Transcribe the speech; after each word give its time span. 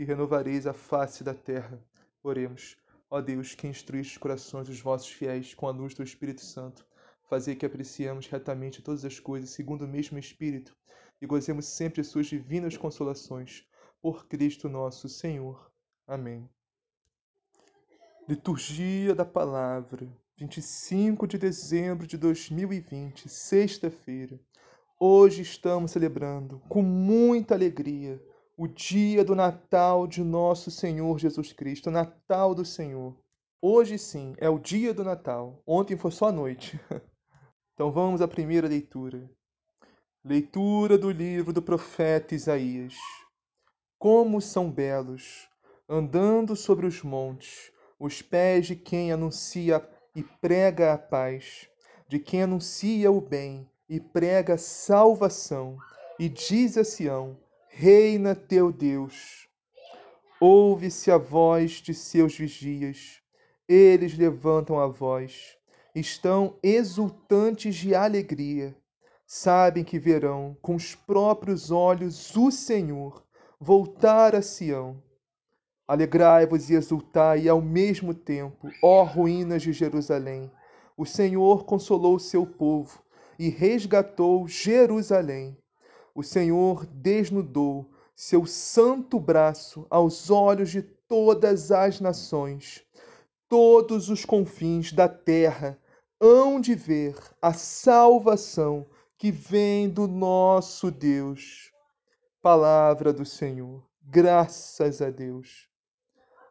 e 0.00 0.04
renovareis 0.04 0.66
a 0.66 0.72
face 0.72 1.22
da 1.22 1.34
terra. 1.34 1.78
Oremos. 2.22 2.74
Ó 3.10 3.20
Deus, 3.20 3.54
que 3.54 3.66
instruíste 3.66 4.14
os 4.14 4.18
corações 4.18 4.66
dos 4.66 4.80
vossos 4.80 5.10
fiéis 5.10 5.52
com 5.52 5.68
a 5.68 5.70
luz 5.70 5.92
do 5.92 6.02
Espírito 6.02 6.40
Santo, 6.40 6.86
fazei 7.28 7.54
que 7.54 7.66
apreciemos 7.66 8.26
retamente 8.26 8.80
todas 8.80 9.04
as 9.04 9.20
coisas 9.20 9.50
segundo 9.50 9.82
o 9.82 9.88
mesmo 9.88 10.18
Espírito 10.18 10.74
e 11.20 11.26
gozemos 11.26 11.66
sempre 11.66 12.02
suas 12.02 12.26
divinas 12.26 12.78
consolações. 12.78 13.66
Por 14.00 14.26
Cristo 14.26 14.70
nosso 14.70 15.06
Senhor. 15.06 15.70
Amém. 16.06 16.48
Liturgia 18.26 19.14
da 19.14 19.26
Palavra, 19.26 20.08
25 20.38 21.26
de 21.26 21.36
dezembro 21.36 22.06
de 22.06 22.16
2020, 22.16 23.28
sexta-feira. 23.28 24.40
Hoje 24.98 25.42
estamos 25.42 25.90
celebrando 25.90 26.58
com 26.70 26.80
muita 26.80 27.54
alegria 27.54 28.18
o 28.60 28.68
dia 28.68 29.24
do 29.24 29.34
Natal 29.34 30.06
de 30.06 30.22
nosso 30.22 30.70
Senhor 30.70 31.18
Jesus 31.18 31.50
Cristo, 31.50 31.90
Natal 31.90 32.54
do 32.54 32.62
Senhor. 32.62 33.16
Hoje 33.58 33.96
sim 33.96 34.34
é 34.36 34.50
o 34.50 34.58
dia 34.58 34.92
do 34.92 35.02
Natal. 35.02 35.62
Ontem 35.66 35.96
foi 35.96 36.10
só 36.10 36.26
a 36.26 36.32
noite. 36.32 36.78
Então 37.72 37.90
vamos 37.90 38.20
à 38.20 38.28
primeira 38.28 38.68
leitura. 38.68 39.30
Leitura 40.22 40.98
do 40.98 41.10
livro 41.10 41.50
do 41.50 41.62
profeta 41.62 42.34
Isaías. 42.34 42.94
Como 43.98 44.38
são 44.38 44.70
belos, 44.70 45.48
andando 45.88 46.54
sobre 46.54 46.84
os 46.84 47.02
montes, 47.02 47.72
os 47.98 48.20
pés 48.20 48.66
de 48.66 48.76
quem 48.76 49.10
anuncia 49.10 49.82
e 50.14 50.22
prega 50.22 50.92
a 50.92 50.98
paz, 50.98 51.66
de 52.06 52.18
quem 52.18 52.42
anuncia 52.42 53.10
o 53.10 53.22
bem 53.22 53.66
e 53.88 53.98
prega 53.98 54.58
salvação, 54.58 55.78
e 56.18 56.28
diz 56.28 56.76
a 56.76 56.84
Sião: 56.84 57.38
reina 57.72 58.34
teu 58.34 58.72
Deus. 58.72 59.48
Ouve-se 60.40 61.10
a 61.10 61.16
voz 61.16 61.74
de 61.74 61.94
seus 61.94 62.36
vigias, 62.36 63.20
eles 63.68 64.18
levantam 64.18 64.78
a 64.78 64.88
voz, 64.88 65.56
estão 65.94 66.58
exultantes 66.62 67.76
de 67.76 67.94
alegria, 67.94 68.76
sabem 69.24 69.84
que 69.84 70.00
verão 70.00 70.56
com 70.60 70.74
os 70.74 70.96
próprios 70.96 71.70
olhos 71.70 72.36
o 72.36 72.50
Senhor 72.50 73.24
voltar 73.58 74.34
a 74.34 74.42
Sião. 74.42 75.00
Alegrai-vos 75.86 76.70
e 76.70 76.74
exultai 76.74 77.48
ao 77.48 77.62
mesmo 77.62 78.12
tempo, 78.12 78.68
ó 78.82 79.04
ruínas 79.04 79.62
de 79.62 79.72
Jerusalém. 79.72 80.50
O 80.96 81.06
Senhor 81.06 81.64
consolou 81.64 82.18
seu 82.18 82.44
povo 82.44 83.00
e 83.38 83.48
resgatou 83.48 84.46
Jerusalém 84.48 85.56
o 86.14 86.22
Senhor 86.22 86.86
desnudou 86.86 87.90
seu 88.14 88.44
santo 88.44 89.18
braço 89.18 89.86
aos 89.88 90.30
olhos 90.30 90.70
de 90.70 90.82
todas 90.82 91.70
as 91.70 92.00
nações. 92.00 92.84
Todos 93.48 94.08
os 94.10 94.24
confins 94.24 94.92
da 94.92 95.08
terra 95.08 95.78
hão 96.20 96.60
de 96.60 96.74
ver 96.74 97.16
a 97.40 97.52
salvação 97.52 98.86
que 99.16 99.30
vem 99.30 99.88
do 99.88 100.06
nosso 100.06 100.90
Deus. 100.90 101.72
Palavra 102.42 103.12
do 103.12 103.24
Senhor. 103.24 103.82
Graças 104.02 105.00
a 105.00 105.10
Deus. 105.10 105.68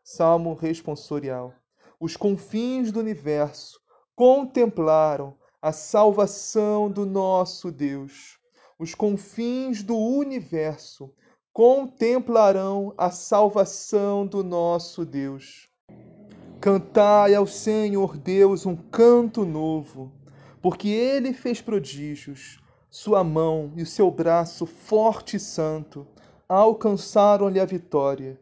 Salmo 0.03 0.55
responsorial. 0.55 1.53
Os 1.99 2.17
confins 2.17 2.91
do 2.91 2.99
universo 2.99 3.79
contemplaram 4.15 5.37
a 5.61 5.71
salvação 5.71 6.89
do 6.89 7.05
nosso 7.05 7.71
Deus 7.71 8.38
os 8.79 8.95
confins 8.95 9.83
do 9.83 9.97
universo 9.97 11.13
contemplarão 11.51 12.93
a 12.97 13.11
salvação 13.11 14.25
do 14.25 14.41
nosso 14.41 15.05
Deus. 15.05 15.67
Cantai 16.61 17.35
ao 17.35 17.45
Senhor 17.45 18.15
Deus 18.15 18.65
um 18.65 18.77
canto 18.77 19.43
novo, 19.43 20.13
porque 20.61 20.87
ele 20.87 21.33
fez 21.33 21.59
prodígios. 21.59 22.63
Sua 22.89 23.21
mão 23.21 23.73
e 23.75 23.81
o 23.81 23.85
seu 23.85 24.09
braço 24.09 24.65
forte 24.65 25.35
e 25.35 25.39
santo 25.39 26.07
alcançaram-lhe 26.47 27.59
a 27.59 27.65
vitória. 27.65 28.39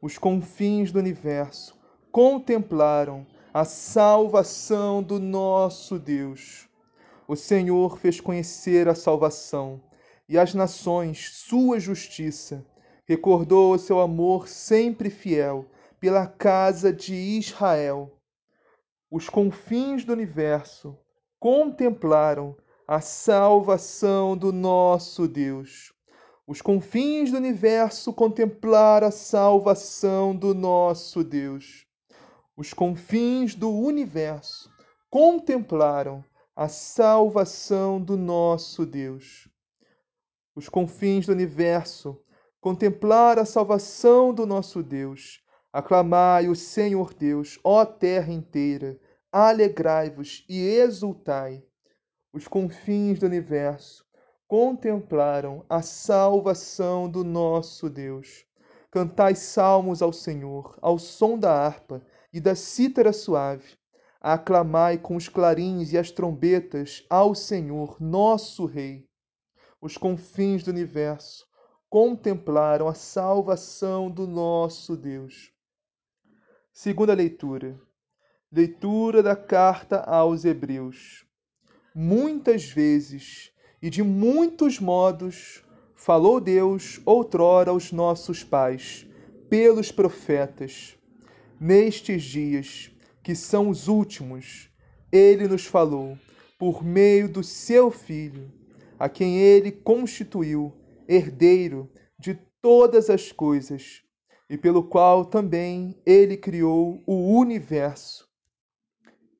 Os 0.00 0.18
confins 0.18 0.92
do 0.92 0.98
universo 0.98 1.74
contemplaram 2.12 3.26
a 3.52 3.64
salvação 3.64 5.02
do 5.02 5.18
nosso 5.18 5.98
Deus. 5.98 6.69
O 7.30 7.36
Senhor 7.36 7.96
fez 7.96 8.20
conhecer 8.20 8.88
a 8.88 8.94
salvação 8.96 9.80
e 10.28 10.36
as 10.36 10.52
nações 10.52 11.30
sua 11.32 11.78
justiça. 11.78 12.66
Recordou 13.06 13.72
o 13.72 13.78
seu 13.78 14.00
amor 14.00 14.48
sempre 14.48 15.08
fiel 15.08 15.64
pela 16.00 16.26
casa 16.26 16.92
de 16.92 17.14
Israel. 17.14 18.10
Os 19.08 19.28
confins 19.28 20.04
do 20.04 20.12
universo 20.12 20.98
contemplaram 21.38 22.56
a 22.84 23.00
salvação 23.00 24.36
do 24.36 24.52
nosso 24.52 25.28
Deus. 25.28 25.92
Os 26.48 26.60
confins 26.60 27.30
do 27.30 27.36
universo 27.36 28.12
contemplaram 28.12 29.06
a 29.06 29.12
salvação 29.12 30.34
do 30.34 30.52
nosso 30.52 31.22
Deus. 31.22 31.86
Os 32.56 32.74
confins 32.74 33.54
do 33.54 33.70
universo 33.70 34.68
contemplaram 35.08 36.24
a 36.56 36.68
salvação 36.68 38.00
do 38.00 38.16
nosso 38.16 38.84
Deus. 38.84 39.48
Os 40.54 40.68
confins 40.68 41.26
do 41.26 41.32
universo, 41.32 42.20
contemplar 42.60 43.38
a 43.38 43.44
salvação 43.44 44.34
do 44.34 44.44
nosso 44.44 44.82
Deus. 44.82 45.42
Aclamai 45.72 46.48
o 46.48 46.56
Senhor 46.56 47.14
Deus, 47.14 47.58
ó 47.62 47.84
terra 47.84 48.32
inteira, 48.32 48.98
alegrai-vos 49.30 50.44
e 50.48 50.60
exultai. 50.60 51.64
Os 52.32 52.48
confins 52.48 53.20
do 53.20 53.26
universo 53.26 54.04
contemplaram 54.48 55.64
a 55.68 55.80
salvação 55.80 57.08
do 57.08 57.22
nosso 57.22 57.88
Deus. 57.88 58.44
Cantai 58.90 59.36
salmos 59.36 60.02
ao 60.02 60.12
Senhor, 60.12 60.76
ao 60.82 60.98
som 60.98 61.38
da 61.38 61.52
harpa 61.52 62.04
e 62.32 62.40
da 62.40 62.56
cítara 62.56 63.12
suave 63.12 63.79
aclamai 64.20 64.98
com 64.98 65.16
os 65.16 65.28
clarins 65.28 65.92
e 65.92 65.98
as 65.98 66.10
trombetas 66.10 67.04
ao 67.08 67.34
Senhor, 67.34 67.96
nosso 68.00 68.66
Rei. 68.66 69.08
Os 69.80 69.96
confins 69.96 70.62
do 70.62 70.70
universo 70.70 71.46
contemplaram 71.88 72.86
a 72.86 72.94
salvação 72.94 74.10
do 74.10 74.26
nosso 74.26 74.96
Deus. 74.96 75.50
Segunda 76.70 77.14
leitura. 77.14 77.80
Leitura 78.52 79.22
da 79.22 79.34
carta 79.34 80.00
aos 80.00 80.44
Hebreus. 80.44 81.24
Muitas 81.94 82.64
vezes 82.64 83.50
e 83.82 83.88
de 83.88 84.02
muitos 84.02 84.78
modos 84.78 85.64
falou 85.94 86.40
Deus 86.40 87.00
outrora 87.04 87.70
aos 87.70 87.90
nossos 87.90 88.44
pais, 88.44 89.06
pelos 89.48 89.90
profetas. 89.90 90.96
Nestes 91.58 92.22
dias, 92.22 92.90
que 93.30 93.36
são 93.36 93.68
os 93.68 93.86
últimos, 93.86 94.68
ele 95.12 95.46
nos 95.46 95.64
falou 95.64 96.18
por 96.58 96.82
meio 96.82 97.28
do 97.28 97.44
seu 97.44 97.88
Filho, 97.88 98.50
a 98.98 99.08
quem 99.08 99.38
ele 99.38 99.70
constituiu 99.70 100.72
herdeiro 101.06 101.88
de 102.18 102.36
todas 102.60 103.08
as 103.08 103.30
coisas, 103.30 104.02
e 104.48 104.58
pelo 104.58 104.82
qual 104.82 105.24
também 105.24 105.96
ele 106.04 106.36
criou 106.36 107.00
o 107.06 107.38
universo. 107.38 108.28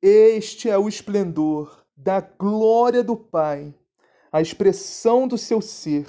Este 0.01 0.69
é 0.69 0.77
o 0.77 0.87
esplendor 0.87 1.85
da 1.93 2.21
glória 2.21 3.03
do 3.03 3.17
Pai, 3.17 3.75
a 4.31 4.41
expressão 4.41 5.27
do 5.27 5.37
seu 5.37 5.59
ser. 5.59 6.07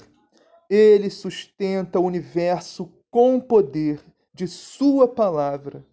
Ele 0.71 1.11
sustenta 1.11 1.99
o 1.99 2.05
universo 2.05 2.93
com 3.11 3.35
o 3.35 3.43
poder 3.43 4.01
de 4.33 4.47
Sua 4.47 5.09
palavra, 5.09 5.85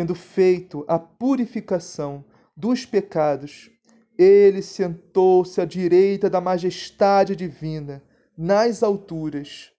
tendo 0.00 0.14
feito 0.14 0.82
a 0.88 0.98
purificação 0.98 2.24
dos 2.56 2.86
pecados. 2.86 3.70
Ele 4.16 4.62
sentou-se 4.62 5.60
à 5.60 5.66
direita 5.66 6.30
da 6.30 6.40
majestade 6.40 7.36
divina, 7.36 8.02
nas 8.34 8.82
alturas. 8.82 9.70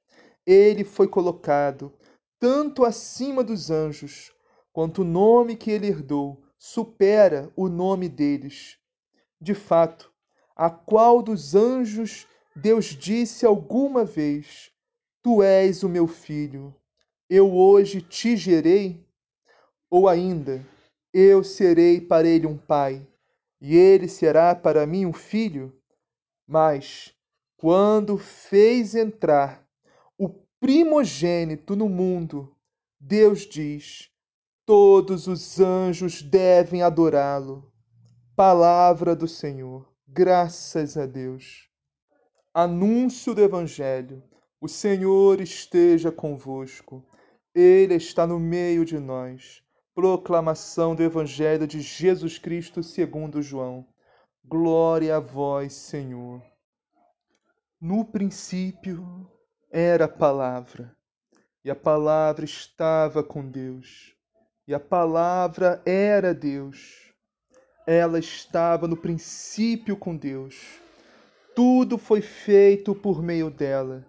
Ele 0.45 0.83
foi 0.83 1.07
colocado 1.07 1.91
tanto 2.39 2.85
acima 2.85 3.43
dos 3.43 3.71
anjos, 3.71 4.31
quanto 4.71 5.01
o 5.01 5.03
nome 5.03 5.55
que 5.55 5.71
ele 5.71 5.87
herdou 5.87 6.43
supera 6.55 7.51
o 7.55 7.67
nome 7.67 8.07
deles. 8.07 8.77
De 9.41 9.55
fato, 9.55 10.13
a 10.55 10.69
qual 10.69 11.23
dos 11.23 11.55
anjos 11.55 12.27
Deus 12.55 12.85
disse 12.85 13.43
alguma 13.43 14.05
vez: 14.05 14.69
Tu 15.23 15.41
és 15.41 15.81
o 15.81 15.89
meu 15.89 16.05
filho, 16.05 16.75
eu 17.27 17.51
hoje 17.51 18.03
te 18.03 18.37
gerei? 18.37 19.03
Ou 19.93 20.07
ainda, 20.07 20.65
eu 21.13 21.43
serei 21.43 21.99
para 21.99 22.25
ele 22.25 22.47
um 22.47 22.57
pai, 22.57 23.05
e 23.59 23.75
ele 23.75 24.07
será 24.07 24.55
para 24.55 24.87
mim 24.87 25.05
um 25.05 25.11
filho? 25.11 25.77
Mas, 26.47 27.13
quando 27.57 28.17
fez 28.17 28.95
entrar 28.95 29.67
o 30.17 30.29
primogênito 30.61 31.75
no 31.75 31.89
mundo, 31.89 32.55
Deus 32.97 33.41
diz: 33.41 34.09
Todos 34.65 35.27
os 35.27 35.59
anjos 35.59 36.21
devem 36.21 36.81
adorá-lo. 36.81 37.69
Palavra 38.33 39.13
do 39.13 39.27
Senhor. 39.27 39.91
Graças 40.07 40.95
a 40.95 41.05
Deus. 41.05 41.69
Anúncio 42.53 43.35
do 43.35 43.41
Evangelho. 43.41 44.23
O 44.61 44.69
Senhor 44.69 45.41
esteja 45.41 46.13
convosco. 46.13 47.05
Ele 47.53 47.95
está 47.95 48.25
no 48.25 48.39
meio 48.39 48.85
de 48.85 48.97
nós. 48.97 49.61
Proclamação 49.93 50.95
do 50.95 51.03
Evangelho 51.03 51.67
de 51.67 51.81
Jesus 51.81 52.37
Cristo 52.37 52.81
segundo 52.81 53.41
João. 53.41 53.85
Glória 54.43 55.17
a 55.17 55.19
vós, 55.19 55.73
Senhor. 55.73 56.41
No 57.79 58.05
princípio 58.05 59.29
era 59.71 60.05
a 60.05 60.09
palavra, 60.09 60.95
e 61.63 61.69
a 61.69 61.75
palavra 61.75 62.45
estava 62.45 63.23
com 63.23 63.47
Deus 63.47 64.15
e 64.71 64.73
a 64.73 64.79
palavra 64.79 65.81
era 65.85 66.33
Deus. 66.33 67.11
Ela 67.85 68.19
estava 68.19 68.87
no 68.87 68.95
princípio 68.95 69.97
com 69.97 70.15
Deus. 70.15 70.79
Tudo 71.53 71.97
foi 71.97 72.21
feito 72.21 72.95
por 72.95 73.21
meio 73.21 73.49
dela, 73.49 74.05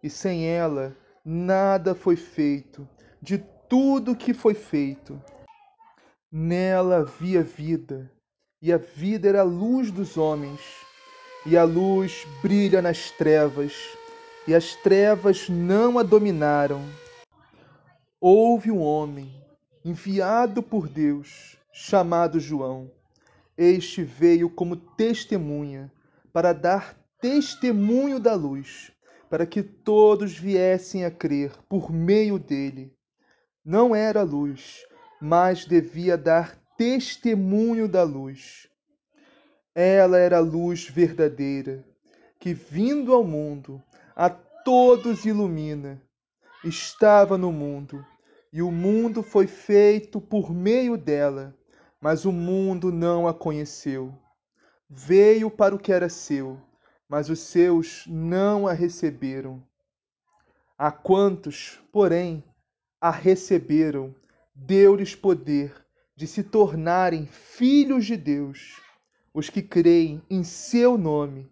e 0.00 0.08
sem 0.08 0.46
ela 0.46 0.96
nada 1.24 1.96
foi 1.96 2.14
feito 2.14 2.88
de 3.20 3.38
tudo 3.74 4.14
que 4.14 4.32
foi 4.32 4.54
feito. 4.54 5.20
Nela 6.30 6.98
havia 6.98 7.42
vida, 7.42 8.08
e 8.62 8.72
a 8.72 8.76
vida 8.76 9.28
era 9.28 9.40
a 9.40 9.42
luz 9.42 9.90
dos 9.90 10.16
homens, 10.16 10.60
e 11.44 11.56
a 11.56 11.64
luz 11.64 12.24
brilha 12.40 12.80
nas 12.80 13.10
trevas, 13.10 13.74
e 14.46 14.54
as 14.54 14.76
trevas 14.76 15.48
não 15.48 15.98
a 15.98 16.04
dominaram. 16.04 16.84
Houve 18.20 18.70
um 18.70 18.80
homem 18.80 19.34
enviado 19.84 20.62
por 20.62 20.88
Deus, 20.88 21.56
chamado 21.72 22.38
João. 22.38 22.88
Este 23.58 24.04
veio 24.04 24.48
como 24.48 24.76
testemunha, 24.76 25.90
para 26.32 26.52
dar 26.52 26.96
testemunho 27.20 28.20
da 28.20 28.36
luz, 28.36 28.92
para 29.28 29.44
que 29.44 29.64
todos 29.64 30.38
viessem 30.38 31.04
a 31.04 31.10
crer 31.10 31.50
por 31.68 31.90
meio 31.90 32.38
dele. 32.38 32.94
Não 33.64 33.94
era 33.94 34.22
luz, 34.22 34.84
mas 35.18 35.64
devia 35.64 36.18
dar 36.18 36.54
testemunho 36.76 37.88
da 37.88 38.02
luz. 38.02 38.68
Ela 39.74 40.18
era 40.18 40.36
a 40.36 40.40
luz 40.40 40.86
verdadeira, 40.86 41.82
que 42.38 42.52
vindo 42.52 43.14
ao 43.14 43.24
mundo, 43.24 43.82
a 44.14 44.28
todos 44.28 45.24
ilumina. 45.24 45.98
Estava 46.62 47.38
no 47.38 47.50
mundo 47.50 48.04
e 48.52 48.60
o 48.60 48.70
mundo 48.70 49.22
foi 49.22 49.46
feito 49.46 50.20
por 50.20 50.52
meio 50.52 50.98
dela, 50.98 51.56
mas 51.98 52.26
o 52.26 52.32
mundo 52.32 52.92
não 52.92 53.26
a 53.26 53.32
conheceu. 53.32 54.14
Veio 54.90 55.50
para 55.50 55.74
o 55.74 55.78
que 55.78 55.90
era 55.90 56.10
seu, 56.10 56.60
mas 57.08 57.30
os 57.30 57.40
seus 57.40 58.04
não 58.06 58.66
a 58.66 58.74
receberam. 58.74 59.62
A 60.76 60.92
quantos, 60.92 61.80
porém, 61.90 62.44
a 63.04 63.10
receberam, 63.10 64.14
deu-lhes 64.54 65.14
poder 65.14 65.74
de 66.16 66.26
se 66.26 66.42
tornarem 66.42 67.26
filhos 67.26 68.06
de 68.06 68.16
Deus, 68.16 68.80
os 69.34 69.50
que 69.50 69.60
creem 69.60 70.22
em 70.30 70.42
seu 70.42 70.96
nome, 70.96 71.46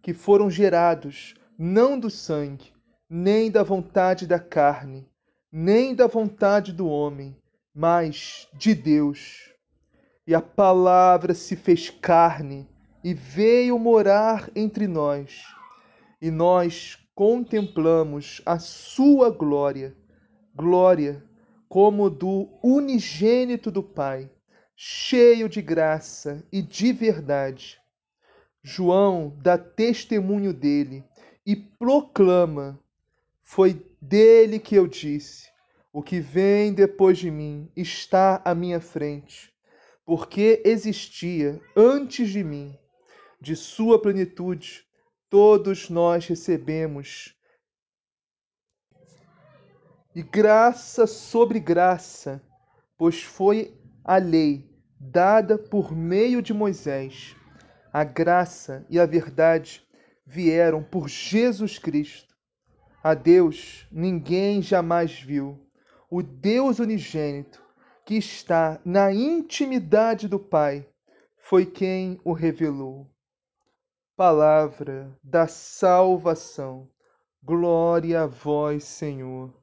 que 0.00 0.14
foram 0.14 0.48
gerados 0.48 1.34
não 1.58 1.98
do 1.98 2.08
sangue, 2.08 2.72
nem 3.10 3.50
da 3.50 3.64
vontade 3.64 4.28
da 4.28 4.38
carne, 4.38 5.04
nem 5.50 5.92
da 5.92 6.06
vontade 6.06 6.72
do 6.72 6.86
homem, 6.86 7.36
mas 7.74 8.46
de 8.54 8.72
Deus. 8.72 9.52
E 10.24 10.32
a 10.32 10.40
palavra 10.40 11.34
se 11.34 11.56
fez 11.56 11.90
carne 11.90 12.68
e 13.02 13.12
veio 13.12 13.76
morar 13.76 14.48
entre 14.54 14.86
nós, 14.86 15.42
e 16.20 16.30
nós 16.30 16.96
contemplamos 17.12 18.40
a 18.46 18.60
sua 18.60 19.30
glória, 19.30 19.96
glória 20.54 21.24
como 21.68 22.10
do 22.10 22.48
unigênito 22.62 23.70
do 23.70 23.82
Pai, 23.82 24.30
cheio 24.76 25.48
de 25.48 25.62
graça 25.62 26.44
e 26.52 26.60
de 26.60 26.92
verdade. 26.92 27.80
João 28.62 29.36
dá 29.40 29.56
testemunho 29.56 30.52
dele 30.52 31.02
e 31.46 31.56
proclama 31.56 32.78
foi 33.42 33.84
dele 34.00 34.58
que 34.58 34.74
eu 34.74 34.86
disse: 34.86 35.50
O 35.92 36.02
que 36.02 36.20
vem 36.20 36.72
depois 36.72 37.18
de 37.18 37.30
mim 37.30 37.70
está 37.76 38.40
à 38.44 38.54
minha 38.54 38.80
frente, 38.80 39.52
porque 40.06 40.62
existia 40.64 41.60
antes 41.76 42.30
de 42.30 42.42
mim. 42.42 42.74
De 43.40 43.56
sua 43.56 44.00
plenitude, 44.00 44.84
todos 45.28 45.90
nós 45.90 46.26
recebemos. 46.26 47.36
E 50.14 50.22
graça 50.22 51.06
sobre 51.06 51.58
graça, 51.58 52.42
pois 52.98 53.22
foi 53.22 53.74
a 54.04 54.18
lei 54.18 54.70
dada 55.00 55.56
por 55.56 55.96
meio 55.96 56.42
de 56.42 56.52
Moisés. 56.52 57.34
A 57.90 58.04
graça 58.04 58.84
e 58.90 59.00
a 59.00 59.06
verdade 59.06 59.82
vieram 60.26 60.82
por 60.82 61.08
Jesus 61.08 61.78
Cristo. 61.78 62.36
A 63.02 63.14
Deus 63.14 63.88
ninguém 63.90 64.60
jamais 64.60 65.18
viu. 65.18 65.66
O 66.10 66.22
Deus 66.22 66.78
unigênito, 66.78 67.64
que 68.04 68.16
está 68.16 68.78
na 68.84 69.10
intimidade 69.14 70.28
do 70.28 70.38
Pai, 70.38 70.86
foi 71.38 71.64
quem 71.64 72.20
o 72.22 72.34
revelou. 72.34 73.10
Palavra 74.14 75.10
da 75.24 75.46
salvação. 75.46 76.86
Glória 77.42 78.24
a 78.24 78.26
vós, 78.26 78.84
Senhor. 78.84 79.61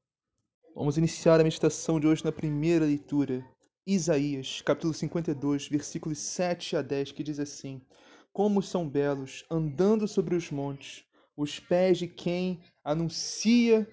Vamos 0.80 0.98
iniciar 0.98 1.42
a 1.42 1.44
meditação 1.44 2.00
de 2.00 2.08
hoje 2.08 2.24
na 2.24 2.32
primeira 2.32 2.86
leitura. 2.86 3.46
Isaías, 3.86 4.62
capítulo 4.62 4.94
52, 4.94 5.68
versículos 5.68 6.20
7 6.20 6.78
a 6.78 6.82
10, 6.82 7.12
que 7.12 7.22
diz 7.22 7.38
assim: 7.38 7.82
Como 8.32 8.62
são 8.62 8.88
belos 8.88 9.44
andando 9.52 10.08
sobre 10.08 10.36
os 10.36 10.50
montes 10.50 11.04
os 11.36 11.60
pés 11.60 11.98
de 11.98 12.08
quem 12.08 12.62
anuncia 12.82 13.86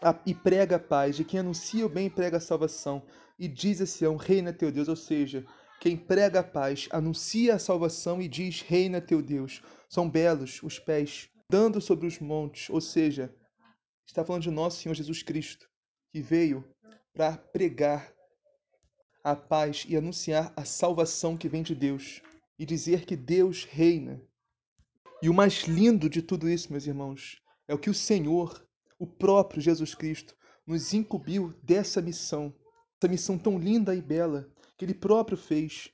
a, 0.00 0.18
e 0.24 0.34
prega 0.34 0.76
a 0.76 0.78
paz, 0.78 1.16
de 1.16 1.22
quem 1.22 1.40
anuncia 1.40 1.84
o 1.84 1.88
bem 1.90 2.06
e 2.06 2.10
prega 2.10 2.38
a 2.38 2.40
salvação, 2.40 3.02
e 3.38 3.46
diz 3.46 3.82
a 3.82 3.86
Sião, 3.86 4.16
reina 4.16 4.54
teu 4.54 4.72
Deus, 4.72 4.88
ou 4.88 4.96
seja, 4.96 5.44
quem 5.82 5.98
prega 5.98 6.40
a 6.40 6.42
paz, 6.42 6.88
anuncia 6.92 7.56
a 7.56 7.58
salvação 7.58 8.22
e 8.22 8.26
diz, 8.26 8.62
reina 8.62 9.02
teu 9.02 9.20
Deus. 9.20 9.60
São 9.86 10.08
belos 10.08 10.62
os 10.62 10.78
pés, 10.78 11.28
dando 11.50 11.78
sobre 11.78 12.06
os 12.06 12.18
montes, 12.18 12.70
ou 12.70 12.80
seja, 12.80 13.30
está 14.06 14.24
falando 14.24 14.44
de 14.44 14.50
nosso 14.50 14.80
Senhor 14.80 14.94
Jesus 14.94 15.22
Cristo, 15.22 15.69
que 16.10 16.20
veio 16.20 16.64
para 17.12 17.36
pregar 17.36 18.12
a 19.22 19.36
paz 19.36 19.84
e 19.88 19.96
anunciar 19.96 20.52
a 20.56 20.64
salvação 20.64 21.36
que 21.36 21.48
vem 21.48 21.62
de 21.62 21.74
Deus, 21.74 22.22
e 22.58 22.66
dizer 22.66 23.04
que 23.04 23.16
Deus 23.16 23.64
reina. 23.64 24.20
E 25.22 25.28
o 25.28 25.34
mais 25.34 25.64
lindo 25.64 26.08
de 26.08 26.22
tudo 26.22 26.48
isso, 26.48 26.70
meus 26.70 26.86
irmãos, 26.86 27.40
é 27.68 27.74
o 27.74 27.78
que 27.78 27.90
o 27.90 27.94
Senhor, 27.94 28.66
o 28.98 29.06
próprio 29.06 29.60
Jesus 29.60 29.94
Cristo, 29.94 30.34
nos 30.66 30.92
incumbiu 30.92 31.54
dessa 31.62 32.00
missão, 32.00 32.54
essa 32.98 33.10
missão 33.10 33.38
tão 33.38 33.58
linda 33.58 33.94
e 33.94 34.00
bela 34.00 34.50
que 34.76 34.84
Ele 34.84 34.94
próprio 34.94 35.36
fez 35.36 35.90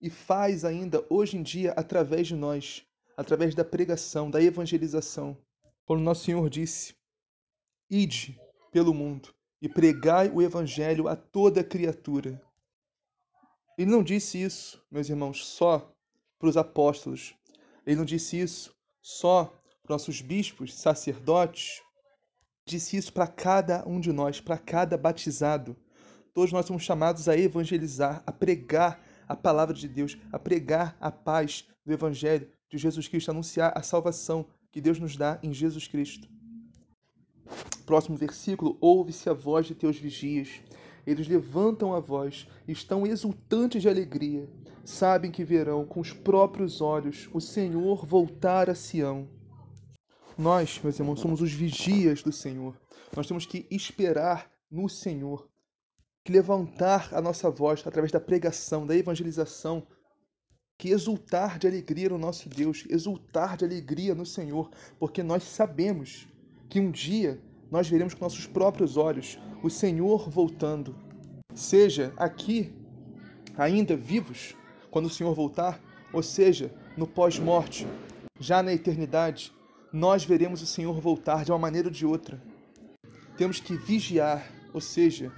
e 0.00 0.10
faz 0.10 0.64
ainda 0.64 1.04
hoje 1.08 1.36
em 1.36 1.42
dia 1.42 1.72
através 1.72 2.26
de 2.26 2.34
nós, 2.34 2.84
através 3.16 3.54
da 3.54 3.64
pregação, 3.64 4.30
da 4.30 4.42
evangelização. 4.42 5.36
Quando 5.84 6.02
nosso 6.02 6.24
Senhor 6.24 6.48
disse: 6.50 6.94
Ide 7.88 8.40
pelo 8.72 8.92
mundo 8.92 9.32
e 9.60 9.68
pregai 9.68 10.28
o 10.30 10.42
evangelho 10.42 11.06
a 11.06 11.14
toda 11.14 11.62
criatura. 11.62 12.42
Ele 13.78 13.90
não 13.90 14.02
disse 14.02 14.42
isso, 14.42 14.82
meus 14.90 15.08
irmãos, 15.08 15.46
só 15.46 15.94
para 16.38 16.48
os 16.48 16.56
apóstolos. 16.56 17.34
Ele 17.86 17.96
não 17.96 18.04
disse 18.04 18.40
isso 18.40 18.74
só 19.00 19.44
para 19.82 19.94
nossos 19.94 20.20
bispos, 20.20 20.74
sacerdotes. 20.74 21.80
Disse 22.66 22.96
isso 22.96 23.12
para 23.12 23.26
cada 23.26 23.86
um 23.88 24.00
de 24.00 24.10
nós, 24.10 24.40
para 24.40 24.58
cada 24.58 24.96
batizado. 24.96 25.76
Todos 26.34 26.52
nós 26.52 26.66
somos 26.66 26.82
chamados 26.82 27.28
a 27.28 27.36
evangelizar, 27.36 28.22
a 28.26 28.32
pregar 28.32 29.00
a 29.28 29.36
palavra 29.36 29.74
de 29.74 29.88
Deus, 29.88 30.16
a 30.32 30.38
pregar 30.38 30.96
a 31.00 31.10
paz 31.10 31.68
do 31.84 31.92
evangelho 31.92 32.50
de 32.70 32.78
Jesus 32.78 33.06
Cristo, 33.06 33.30
anunciar 33.30 33.72
a 33.76 33.82
salvação 33.82 34.46
que 34.70 34.80
Deus 34.80 34.98
nos 34.98 35.16
dá 35.16 35.38
em 35.42 35.52
Jesus 35.52 35.86
Cristo. 35.86 36.28
Próximo 37.84 38.16
versículo: 38.16 38.76
Ouve-se 38.80 39.28
a 39.28 39.32
voz 39.32 39.66
de 39.66 39.74
teus 39.74 39.98
vigias. 39.98 40.60
Eles 41.06 41.26
levantam 41.26 41.94
a 41.94 42.00
voz, 42.00 42.46
estão 42.66 43.06
exultantes 43.06 43.82
de 43.82 43.88
alegria, 43.88 44.48
sabem 44.84 45.32
que 45.32 45.44
verão 45.44 45.84
com 45.84 45.98
os 45.98 46.12
próprios 46.12 46.80
olhos 46.80 47.28
o 47.32 47.40
Senhor 47.40 48.06
voltar 48.06 48.70
a 48.70 48.74
Sião. 48.74 49.28
Nós, 50.38 50.80
meus 50.82 50.98
irmãos, 50.98 51.20
somos 51.20 51.40
os 51.40 51.52
vigias 51.52 52.22
do 52.22 52.32
Senhor. 52.32 52.80
Nós 53.16 53.26
temos 53.26 53.44
que 53.44 53.66
esperar 53.70 54.50
no 54.70 54.88
Senhor, 54.88 55.48
que 56.24 56.32
levantar 56.32 57.12
a 57.12 57.20
nossa 57.20 57.50
voz 57.50 57.84
através 57.84 58.12
da 58.12 58.20
pregação, 58.20 58.86
da 58.86 58.96
evangelização, 58.96 59.86
que 60.78 60.88
exultar 60.88 61.58
de 61.58 61.66
alegria 61.66 62.08
no 62.08 62.18
nosso 62.18 62.48
Deus, 62.48 62.84
exultar 62.88 63.56
de 63.56 63.64
alegria 63.64 64.14
no 64.14 64.24
Senhor, 64.24 64.70
porque 64.98 65.22
nós 65.22 65.42
sabemos 65.42 66.26
que 66.72 66.80
um 66.80 66.90
dia 66.90 67.38
nós 67.70 67.86
veremos 67.86 68.14
com 68.14 68.24
nossos 68.24 68.46
próprios 68.46 68.96
olhos 68.96 69.38
o 69.62 69.68
Senhor 69.68 70.30
voltando, 70.30 70.96
seja 71.54 72.14
aqui, 72.16 72.74
ainda 73.58 73.94
vivos, 73.94 74.56
quando 74.90 75.04
o 75.04 75.10
Senhor 75.10 75.34
voltar, 75.34 75.78
ou 76.14 76.22
seja, 76.22 76.72
no 76.96 77.06
pós-morte, 77.06 77.86
já 78.40 78.62
na 78.62 78.72
eternidade, 78.72 79.52
nós 79.92 80.24
veremos 80.24 80.62
o 80.62 80.66
Senhor 80.66 80.98
voltar 80.98 81.44
de 81.44 81.52
uma 81.52 81.58
maneira 81.58 81.88
ou 81.88 81.92
de 81.92 82.06
outra. 82.06 82.42
Temos 83.36 83.60
que 83.60 83.76
vigiar, 83.76 84.50
ou 84.72 84.80
seja, 84.80 85.30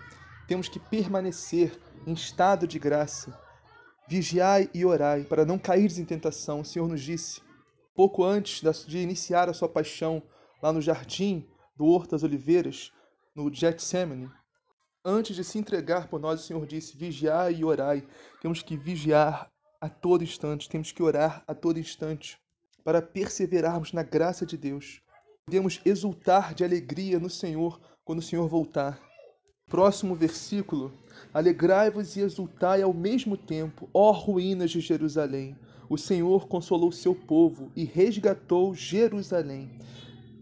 temos 0.46 0.68
que 0.68 0.78
permanecer 0.78 1.76
em 2.06 2.12
estado 2.12 2.64
de 2.64 2.78
graça. 2.78 3.36
Vigiai 4.06 4.70
e 4.72 4.84
orai 4.84 5.24
para 5.24 5.44
não 5.44 5.58
cair 5.58 5.98
em 5.98 6.04
tentação, 6.04 6.60
o 6.60 6.64
Senhor 6.64 6.88
nos 6.88 7.02
disse. 7.02 7.42
Pouco 7.92 8.22
antes 8.22 8.62
de 8.86 8.98
iniciar 8.98 9.48
a 9.48 9.52
sua 9.52 9.68
paixão 9.68 10.22
lá 10.64 10.72
no 10.72 10.80
jardim 10.80 11.46
do 11.76 11.84
Horto 11.84 12.12
das 12.12 12.22
Oliveiras, 12.22 12.90
no 13.36 13.52
Getsemane, 13.52 14.30
antes 15.04 15.36
de 15.36 15.44
se 15.44 15.58
entregar 15.58 16.08
por 16.08 16.18
nós, 16.18 16.40
o 16.40 16.42
Senhor 16.42 16.66
disse: 16.66 16.96
Vigiai 16.96 17.56
e 17.56 17.64
orai. 17.66 18.02
Temos 18.40 18.62
que 18.62 18.74
vigiar 18.74 19.50
a 19.78 19.90
todo 19.90 20.24
instante, 20.24 20.70
temos 20.70 20.90
que 20.90 21.02
orar 21.02 21.44
a 21.46 21.54
todo 21.54 21.78
instante 21.78 22.40
para 22.82 23.02
perseverarmos 23.02 23.92
na 23.92 24.02
graça 24.02 24.46
de 24.46 24.56
Deus. 24.56 25.02
Podemos 25.44 25.82
exultar 25.84 26.54
de 26.54 26.64
alegria 26.64 27.18
no 27.18 27.28
Senhor 27.28 27.78
quando 28.02 28.20
o 28.20 28.22
Senhor 28.22 28.48
voltar. 28.48 28.98
Próximo 29.66 30.14
versículo: 30.14 30.90
Alegrai-vos 31.34 32.16
e 32.16 32.20
exultai 32.20 32.80
ao 32.80 32.94
mesmo 32.94 33.36
tempo, 33.36 33.86
ó 33.92 34.12
ruínas 34.12 34.70
de 34.70 34.80
Jerusalém. 34.80 35.58
O 35.90 35.98
Senhor 35.98 36.48
consolou 36.48 36.90
seu 36.90 37.14
povo 37.14 37.70
e 37.76 37.84
resgatou 37.84 38.74
Jerusalém. 38.74 39.70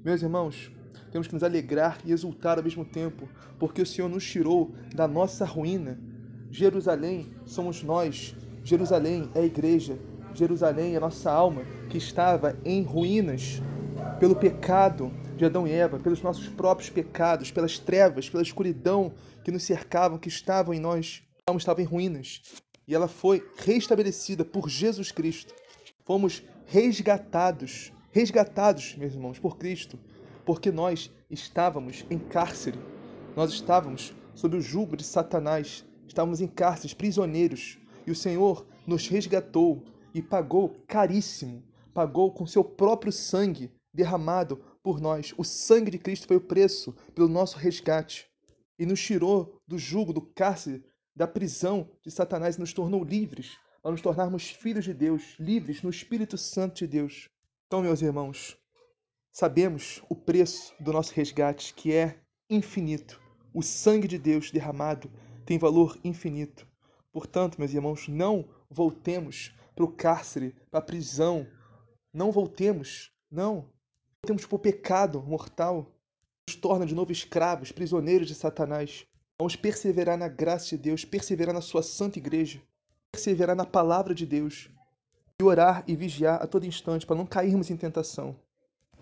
Meus 0.05 0.21
irmãos, 0.21 0.69
temos 1.13 1.29
que 1.29 1.35
nos 1.35 1.45
alegrar 1.45 1.99
e 2.05 2.11
exultar 2.11 2.59
ao 2.59 2.65
mesmo 2.65 2.85
tempo, 2.85 3.29
porque 3.57 3.81
o 3.81 3.87
Senhor 3.87 4.09
nos 4.09 4.29
tirou 4.29 4.75
da 4.93 5.07
nossa 5.07 5.45
ruína. 5.45 5.97
Jerusalém 6.51 7.33
somos 7.47 7.85
nós, 7.85 8.35
Jerusalém 8.65 9.31
é 9.33 9.39
a 9.39 9.45
igreja, 9.45 9.97
Jerusalém 10.35 10.95
é 10.95 10.97
a 10.97 11.01
nossa 11.01 11.31
alma 11.31 11.63
que 11.89 11.99
estava 11.99 12.59
em 12.65 12.83
ruínas 12.83 13.63
pelo 14.19 14.35
pecado 14.35 15.13
de 15.37 15.45
Adão 15.45 15.69
e 15.69 15.71
Eva, 15.73 16.01
pelos 16.01 16.21
nossos 16.21 16.49
próprios 16.49 16.91
pecados, 16.91 17.53
pelas 17.53 17.79
trevas, 17.79 18.29
pela 18.29 18.43
escuridão 18.43 19.13
que 19.45 19.53
nos 19.53 19.63
cercavam, 19.63 20.19
que 20.19 20.29
estavam 20.29 20.75
em 20.75 20.81
nós. 20.81 21.23
A 21.47 21.53
alma 21.53 21.61
estava 21.61 21.81
em 21.81 21.85
ruínas 21.85 22.43
e 22.89 22.95
ela 22.95 23.07
foi 23.07 23.49
restabelecida 23.57 24.45
por 24.45 24.69
Jesus 24.69 25.13
Cristo. 25.13 25.55
Fomos 26.05 26.43
resgatados, 26.67 27.93
resgatados, 28.13 28.95
meus 28.97 29.15
irmãos, 29.15 29.39
por 29.39 29.57
Cristo, 29.57 29.99
porque 30.45 30.71
nós 30.71 31.11
estávamos 31.31 32.05
em 32.11 32.19
cárcere, 32.19 32.79
nós 33.35 33.51
estávamos 33.51 34.15
sob 34.35 34.57
o 34.57 34.61
jugo 34.61 34.97
de 34.97 35.03
Satanás, 35.03 35.85
estávamos 36.07 36.41
em 36.43 36.47
cárceres, 36.47 36.93
prisioneiros, 36.93 37.79
e 38.07 38.11
o 38.11 38.15
Senhor 38.15 38.67
nos 38.87 39.09
resgatou 39.09 39.83
e 40.13 40.21
pagou 40.21 40.77
caríssimo, 40.87 41.65
pagou 41.95 42.31
com 42.33 42.47
seu 42.47 42.63
próprio 42.63 43.11
sangue 43.11 43.73
derramado 43.95 44.63
por 44.83 45.01
nós. 45.01 45.33
O 45.39 45.45
sangue 45.45 45.91
de 45.91 45.99
Cristo 45.99 46.27
foi 46.27 46.37
o 46.37 46.41
preço 46.41 46.95
pelo 47.15 47.29
nosso 47.29 47.57
resgate 47.57 48.29
e 48.79 48.85
nos 48.85 49.01
tirou 49.01 49.59
do 49.67 49.79
jugo, 49.79 50.13
do 50.13 50.21
cárcere, 50.21 50.85
da 51.17 51.27
prisão 51.27 51.89
de 52.05 52.11
Satanás 52.11 52.57
e 52.57 52.61
nos 52.61 52.75
tornou 52.75 53.05
livres, 53.05 53.57
a 53.83 53.91
nos 53.91 54.03
tornarmos 54.03 54.51
filhos 54.51 54.85
de 54.85 54.93
Deus, 54.93 55.35
livres 55.39 55.83
no 55.83 55.91
Espírito 55.91 56.37
Santo 56.37 56.77
de 56.77 56.87
Deus. 56.87 57.29
Então, 57.73 57.81
meus 57.81 58.03
irmãos, 58.03 58.55
sabemos 59.33 60.03
o 60.07 60.15
preço 60.15 60.75
do 60.79 60.93
nosso 60.93 61.15
resgate, 61.15 61.73
que 61.73 61.91
é 61.91 62.21
infinito. 62.51 63.19
O 63.55 63.63
sangue 63.63 64.07
de 64.07 64.19
Deus 64.19 64.51
derramado 64.51 65.11
tem 65.47 65.57
valor 65.59 65.99
infinito. 66.05 66.69
Portanto, 67.11 67.57
meus 67.59 67.73
irmãos, 67.73 68.09
não 68.09 68.47
voltemos 68.69 69.55
para 69.75 69.87
o 69.87 69.91
cárcere, 69.91 70.55
para 70.71 70.81
a 70.81 70.85
prisão. 70.85 71.47
Não 72.13 72.31
voltemos, 72.31 73.11
não. 73.31 73.71
Voltemos 74.23 74.45
para 74.45 74.57
o 74.57 74.59
pecado 74.59 75.23
mortal. 75.23 75.97
Nos 76.47 76.57
torna 76.57 76.85
de 76.85 76.95
novo 76.95 77.11
escravos, 77.11 77.73
prisioneiros 77.73 78.29
de 78.29 78.35
Satanás. 78.35 79.07
Vamos 79.41 79.57
perseverar 79.57 80.19
na 80.19 80.29
graça 80.29 80.77
de 80.77 80.77
Deus, 80.77 81.07
perseverar 81.07 81.55
na 81.55 81.63
sua 81.63 81.83
santa 81.83 82.19
igreja, 82.19 82.61
perseverar 83.11 83.57
na 83.57 83.65
palavra 83.65 84.15
de 84.15 84.27
Deus 84.27 84.69
orar 85.43 85.85
e 85.87 85.97
vigiar 85.97 86.43
a 86.43 86.47
todo 86.47 86.67
instante 86.67 87.07
para 87.07 87.17
não 87.17 87.27
cairmos 87.27 87.71
em 87.71 87.77
tentação. 87.77 88.37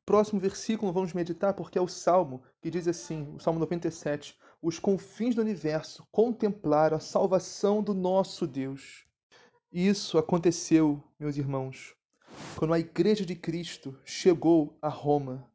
Próximo 0.04 0.40
versículo 0.40 0.92
vamos 0.92 1.12
meditar 1.12 1.54
porque 1.54 1.78
é 1.78 1.80
o 1.80 1.88
Salmo 1.88 2.42
que 2.61 2.70
diz 2.70 2.88
assim, 2.88 3.32
o 3.35 3.40
Salmo 3.40 3.61
97, 3.61 4.37
os 4.62 4.78
confins 4.78 5.35
do 5.35 5.40
universo 5.40 6.06
contemplaram 6.11 6.97
a 6.97 7.00
salvação 7.00 7.82
do 7.82 7.94
nosso 7.94 8.47
Deus. 8.47 9.06
Isso 9.73 10.18
aconteceu, 10.18 11.02
meus 11.18 11.37
irmãos, 11.37 11.94
quando 12.56 12.75
a 12.75 12.78
Igreja 12.80 13.25
de 13.25 13.37
Cristo 13.37 13.97
chegou 14.04 14.76
a 14.82 14.88
Roma. 14.88 15.49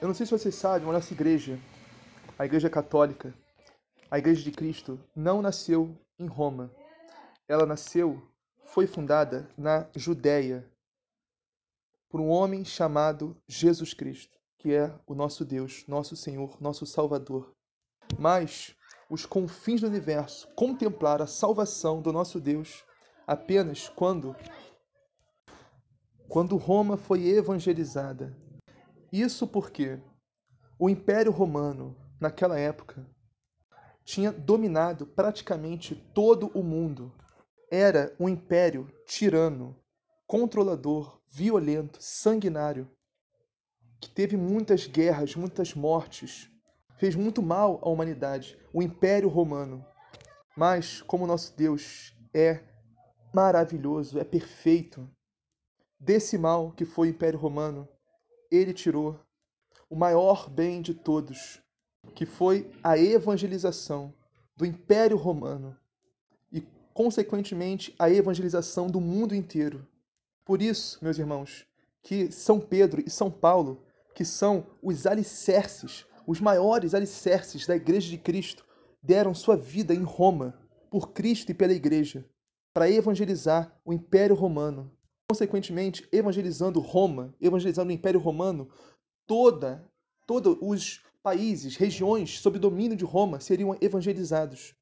Eu 0.00 0.08
não 0.08 0.14
sei 0.14 0.24
se 0.24 0.32
vocês 0.32 0.54
sabem, 0.54 0.86
mas 0.86 0.94
nossa 0.94 1.12
igreja, 1.12 1.58
a 2.38 2.46
Igreja 2.46 2.70
Católica, 2.70 3.34
a 4.10 4.18
Igreja 4.18 4.42
de 4.42 4.50
Cristo, 4.50 4.98
não 5.14 5.42
nasceu 5.42 5.94
em 6.18 6.26
Roma. 6.26 6.70
Ela 7.46 7.66
nasceu, 7.66 8.22
foi 8.70 8.86
fundada 8.86 9.48
na 9.58 9.88
Judéia 9.94 10.68
por 12.08 12.20
um 12.20 12.28
homem 12.28 12.64
chamado 12.64 13.36
Jesus 13.46 13.92
Cristo, 13.92 14.38
que 14.58 14.72
é 14.72 14.94
o 15.06 15.14
nosso 15.14 15.44
Deus, 15.44 15.84
nosso 15.86 16.16
Senhor, 16.16 16.56
nosso 16.60 16.86
Salvador. 16.86 17.52
Mas 18.18 18.74
os 19.08 19.26
confins 19.26 19.80
do 19.80 19.88
universo 19.88 20.48
contemplaram 20.54 21.24
a 21.24 21.28
salvação 21.28 22.00
do 22.00 22.12
nosso 22.12 22.40
Deus 22.40 22.84
apenas 23.26 23.88
quando 23.88 24.34
quando 26.28 26.56
Roma 26.56 26.96
foi 26.96 27.26
evangelizada. 27.26 28.36
Isso 29.12 29.48
porque 29.48 30.00
o 30.78 30.88
Império 30.88 31.32
Romano, 31.32 31.96
naquela 32.20 32.56
época, 32.56 33.04
tinha 34.04 34.30
dominado 34.30 35.06
praticamente 35.06 35.96
todo 36.14 36.46
o 36.54 36.62
mundo. 36.62 37.12
Era 37.72 38.12
um 38.18 38.28
império 38.28 38.92
tirano, 39.06 39.76
controlador, 40.26 41.20
violento, 41.30 42.02
sanguinário, 42.02 42.90
que 44.00 44.10
teve 44.10 44.36
muitas 44.36 44.88
guerras, 44.88 45.36
muitas 45.36 45.72
mortes, 45.72 46.50
fez 46.96 47.14
muito 47.14 47.40
mal 47.40 47.78
à 47.80 47.88
humanidade, 47.88 48.58
o 48.72 48.82
Império 48.82 49.28
Romano. 49.28 49.86
Mas, 50.56 51.00
como 51.02 51.28
nosso 51.28 51.56
Deus 51.56 52.12
é 52.34 52.60
maravilhoso, 53.32 54.18
é 54.18 54.24
perfeito, 54.24 55.08
desse 55.96 56.36
mal 56.36 56.72
que 56.72 56.84
foi 56.84 57.06
o 57.06 57.10
Império 57.12 57.38
Romano, 57.38 57.88
ele 58.50 58.74
tirou 58.74 59.20
o 59.88 59.94
maior 59.94 60.50
bem 60.50 60.82
de 60.82 60.92
todos, 60.92 61.62
que 62.16 62.26
foi 62.26 62.68
a 62.82 62.98
evangelização 62.98 64.12
do 64.56 64.66
Império 64.66 65.16
Romano 65.16 65.78
consequentemente, 66.94 67.94
a 67.98 68.10
evangelização 68.10 68.88
do 68.88 69.00
mundo 69.00 69.34
inteiro. 69.34 69.86
Por 70.44 70.60
isso, 70.60 70.98
meus 71.02 71.18
irmãos, 71.18 71.66
que 72.02 72.30
São 72.32 72.58
Pedro 72.58 73.02
e 73.04 73.10
São 73.10 73.30
Paulo, 73.30 73.82
que 74.14 74.24
são 74.24 74.66
os 74.82 75.06
alicerces, 75.06 76.04
os 76.26 76.40
maiores 76.40 76.94
alicerces 76.94 77.66
da 77.66 77.76
Igreja 77.76 78.10
de 78.10 78.18
Cristo, 78.18 78.64
deram 79.02 79.34
sua 79.34 79.56
vida 79.56 79.94
em 79.94 80.02
Roma, 80.02 80.58
por 80.90 81.12
Cristo 81.12 81.50
e 81.50 81.54
pela 81.54 81.72
Igreja, 81.72 82.24
para 82.74 82.90
evangelizar 82.90 83.74
o 83.84 83.92
Império 83.92 84.34
Romano. 84.34 84.90
Consequentemente, 85.30 86.08
evangelizando 86.10 86.80
Roma, 86.80 87.34
evangelizando 87.40 87.90
o 87.90 87.94
Império 87.94 88.18
Romano, 88.18 88.68
toda, 89.26 89.88
todos 90.26 90.58
os 90.60 91.00
países, 91.22 91.76
regiões 91.76 92.40
sob 92.40 92.58
domínio 92.58 92.96
de 92.96 93.04
Roma 93.04 93.40
seriam 93.40 93.76
evangelizados. 93.80 94.74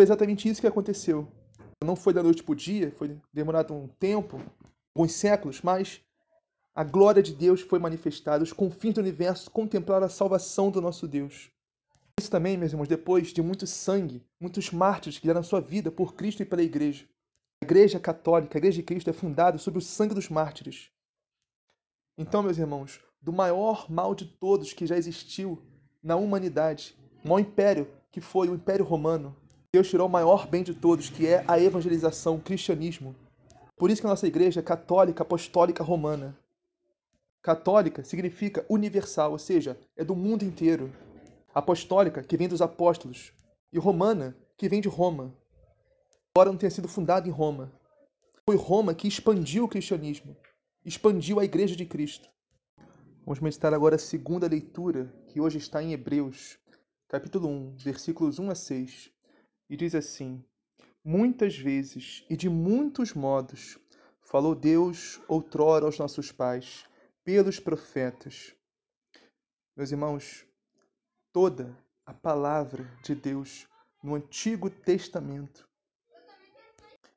Foi 0.00 0.04
exatamente 0.04 0.48
isso 0.48 0.60
que 0.60 0.66
aconteceu. 0.66 1.28
Não 1.82 1.96
foi 1.96 2.12
da 2.12 2.22
noite 2.22 2.42
para 2.42 2.52
o 2.52 2.56
dia, 2.56 2.92
foi 2.96 3.18
demorado 3.32 3.74
um 3.74 3.88
tempo, 3.88 4.40
alguns 4.94 5.12
séculos, 5.12 5.62
mas 5.62 6.00
a 6.74 6.84
glória 6.84 7.22
de 7.22 7.34
Deus 7.34 7.60
foi 7.60 7.78
manifestada, 7.78 8.42
os 8.42 8.52
confins 8.52 8.94
do 8.94 9.00
universo 9.00 9.50
contemplaram 9.50 10.06
a 10.06 10.10
salvação 10.10 10.70
do 10.70 10.80
nosso 10.80 11.06
Deus. 11.06 11.50
Isso 12.18 12.30
também, 12.30 12.56
meus 12.56 12.72
irmãos, 12.72 12.88
depois 12.88 13.28
de 13.28 13.42
muito 13.42 13.66
sangue, 13.66 14.24
muitos 14.40 14.70
mártires 14.70 15.18
que 15.18 15.26
deram 15.26 15.42
sua 15.42 15.60
vida 15.60 15.90
por 15.90 16.14
Cristo 16.14 16.42
e 16.42 16.46
pela 16.46 16.62
Igreja. 16.62 17.06
A 17.62 17.64
Igreja 17.64 17.98
Católica, 17.98 18.56
a 18.56 18.60
Igreja 18.60 18.76
de 18.76 18.82
Cristo 18.82 19.10
é 19.10 19.12
fundada 19.12 19.58
sobre 19.58 19.78
o 19.78 19.82
sangue 19.82 20.14
dos 20.14 20.28
mártires. 20.28 20.90
Então, 22.16 22.42
meus 22.42 22.58
irmãos, 22.58 23.00
do 23.20 23.32
maior 23.32 23.90
mal 23.90 24.14
de 24.14 24.26
todos 24.26 24.72
que 24.72 24.86
já 24.86 24.96
existiu 24.96 25.62
na 26.02 26.16
humanidade, 26.16 26.96
o 27.24 27.28
maior 27.28 27.40
império 27.40 27.88
que 28.10 28.20
foi 28.20 28.48
o 28.48 28.54
Império 28.54 28.84
Romano, 28.84 29.34
Deus 29.74 29.88
tirou 29.88 30.06
o 30.06 30.10
maior 30.10 30.46
bem 30.46 30.62
de 30.62 30.74
todos, 30.74 31.08
que 31.08 31.26
é 31.26 31.42
a 31.48 31.58
evangelização, 31.58 32.34
o 32.34 32.40
cristianismo. 32.42 33.16
Por 33.74 33.90
isso 33.90 34.02
que 34.02 34.06
a 34.06 34.10
nossa 34.10 34.26
igreja 34.26 34.60
é 34.60 34.62
católica, 34.62 35.22
apostólica, 35.22 35.82
romana. 35.82 36.38
Católica 37.40 38.04
significa 38.04 38.66
universal, 38.68 39.32
ou 39.32 39.38
seja, 39.38 39.80
é 39.96 40.04
do 40.04 40.14
mundo 40.14 40.44
inteiro. 40.44 40.92
Apostólica, 41.54 42.22
que 42.22 42.36
vem 42.36 42.48
dos 42.48 42.60
apóstolos. 42.60 43.32
E 43.72 43.78
romana, 43.78 44.36
que 44.58 44.68
vem 44.68 44.78
de 44.78 44.88
Roma. 44.88 45.34
Embora 46.28 46.50
não 46.50 46.58
tenha 46.58 46.70
sido 46.70 46.86
fundada 46.86 47.26
em 47.26 47.32
Roma. 47.32 47.72
Foi 48.44 48.56
Roma 48.56 48.94
que 48.94 49.08
expandiu 49.08 49.64
o 49.64 49.68
cristianismo, 49.68 50.36
expandiu 50.84 51.40
a 51.40 51.46
igreja 51.46 51.74
de 51.74 51.86
Cristo. 51.86 52.28
Vamos 53.24 53.40
meditar 53.40 53.72
agora 53.72 53.96
a 53.96 53.98
segunda 53.98 54.46
leitura, 54.46 55.10
que 55.28 55.40
hoje 55.40 55.56
está 55.56 55.82
em 55.82 55.94
Hebreus, 55.94 56.58
capítulo 57.08 57.48
1, 57.48 57.76
versículos 57.78 58.38
1 58.38 58.50
a 58.50 58.54
6 58.54 59.21
e 59.72 59.76
diz 59.76 59.94
assim: 59.94 60.44
Muitas 61.02 61.56
vezes 61.56 62.26
e 62.28 62.36
de 62.36 62.46
muitos 62.46 63.14
modos 63.14 63.78
falou 64.20 64.54
Deus 64.54 65.18
outrora 65.26 65.86
aos 65.86 65.98
nossos 65.98 66.30
pais, 66.30 66.84
pelos 67.24 67.58
profetas. 67.58 68.54
Meus 69.74 69.90
irmãos, 69.90 70.44
toda 71.32 71.74
a 72.04 72.12
palavra 72.12 72.84
de 73.02 73.14
Deus 73.14 73.66
no 74.02 74.14
Antigo 74.14 74.68
Testamento 74.68 75.66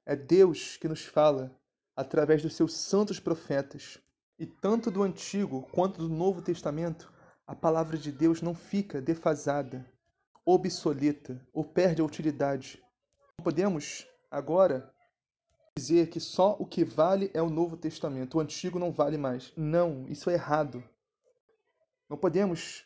é 0.05 0.15
Deus 0.15 0.77
que 0.77 0.87
nos 0.87 1.03
fala 1.03 1.53
através 1.93 2.41
dos 2.41 2.55
seus 2.55 2.73
santos 2.73 3.19
profetas. 3.19 3.97
E 4.39 4.45
tanto 4.45 4.89
do 4.89 5.03
Antigo 5.03 5.63
quanto 5.73 5.97
do 5.97 6.07
Novo 6.07 6.41
Testamento, 6.41 7.11
a 7.45 7.53
palavra 7.53 7.97
de 7.97 8.13
Deus 8.13 8.41
não 8.41 8.55
fica 8.55 9.01
defasada 9.01 9.85
obsoleta 10.45 11.41
ou 11.53 11.63
perde 11.63 12.01
a 12.01 12.05
utilidade. 12.05 12.81
Não 13.39 13.43
podemos 13.43 14.07
agora 14.29 14.93
dizer 15.77 16.09
que 16.09 16.19
só 16.19 16.55
o 16.59 16.65
que 16.65 16.85
vale 16.85 17.31
é 17.33 17.41
o 17.41 17.49
Novo 17.49 17.75
Testamento, 17.75 18.37
o 18.37 18.39
Antigo 18.39 18.79
não 18.79 18.91
vale 18.91 19.17
mais. 19.17 19.51
Não, 19.57 20.07
isso 20.07 20.29
é 20.29 20.33
errado. 20.33 20.83
Não 22.09 22.17
podemos 22.17 22.85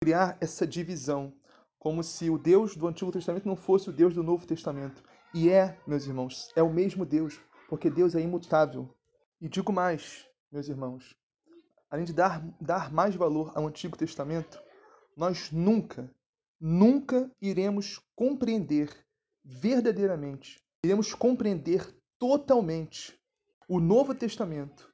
criar 0.00 0.36
essa 0.40 0.66
divisão 0.66 1.32
como 1.78 2.02
se 2.02 2.30
o 2.30 2.38
Deus 2.38 2.74
do 2.74 2.86
Antigo 2.88 3.12
Testamento 3.12 3.46
não 3.46 3.56
fosse 3.56 3.90
o 3.90 3.92
Deus 3.92 4.14
do 4.14 4.22
Novo 4.22 4.46
Testamento. 4.46 5.02
E 5.34 5.50
é, 5.50 5.78
meus 5.86 6.06
irmãos, 6.06 6.50
é 6.56 6.62
o 6.62 6.72
mesmo 6.72 7.04
Deus, 7.04 7.40
porque 7.68 7.90
Deus 7.90 8.14
é 8.14 8.20
imutável. 8.20 8.88
E 9.40 9.48
digo 9.48 9.72
mais, 9.72 10.26
meus 10.50 10.68
irmãos, 10.68 11.16
além 11.90 12.04
de 12.04 12.12
dar, 12.12 12.42
dar 12.60 12.92
mais 12.92 13.14
valor 13.14 13.52
ao 13.54 13.66
Antigo 13.66 13.96
Testamento, 13.96 14.62
nós 15.16 15.50
nunca 15.50 16.10
nunca 16.64 17.28
iremos 17.40 18.00
compreender 18.14 18.88
verdadeiramente, 19.44 20.62
iremos 20.84 21.12
compreender 21.12 21.92
totalmente 22.20 23.18
o 23.68 23.80
Novo 23.80 24.14
Testamento, 24.14 24.88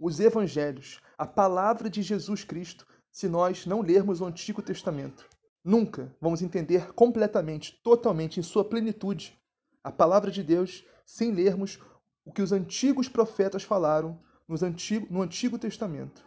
os 0.00 0.18
Evangelhos, 0.18 1.00
a 1.16 1.24
palavra 1.24 1.88
de 1.88 2.02
Jesus 2.02 2.42
Cristo, 2.42 2.84
se 3.12 3.28
nós 3.28 3.66
não 3.66 3.82
lermos 3.82 4.20
o 4.20 4.24
Antigo 4.24 4.60
Testamento. 4.60 5.28
Nunca 5.64 6.12
vamos 6.20 6.42
entender 6.42 6.92
completamente, 6.92 7.80
totalmente, 7.84 8.40
em 8.40 8.42
sua 8.42 8.64
plenitude, 8.64 9.38
a 9.84 9.92
palavra 9.92 10.28
de 10.28 10.42
Deus 10.42 10.84
sem 11.06 11.30
lermos 11.30 11.78
o 12.24 12.32
que 12.32 12.42
os 12.42 12.50
antigos 12.50 13.08
profetas 13.08 13.62
falaram 13.62 14.18
no 14.48 14.56
Antigo, 14.66 15.06
no 15.08 15.22
Antigo 15.22 15.56
Testamento. 15.56 16.24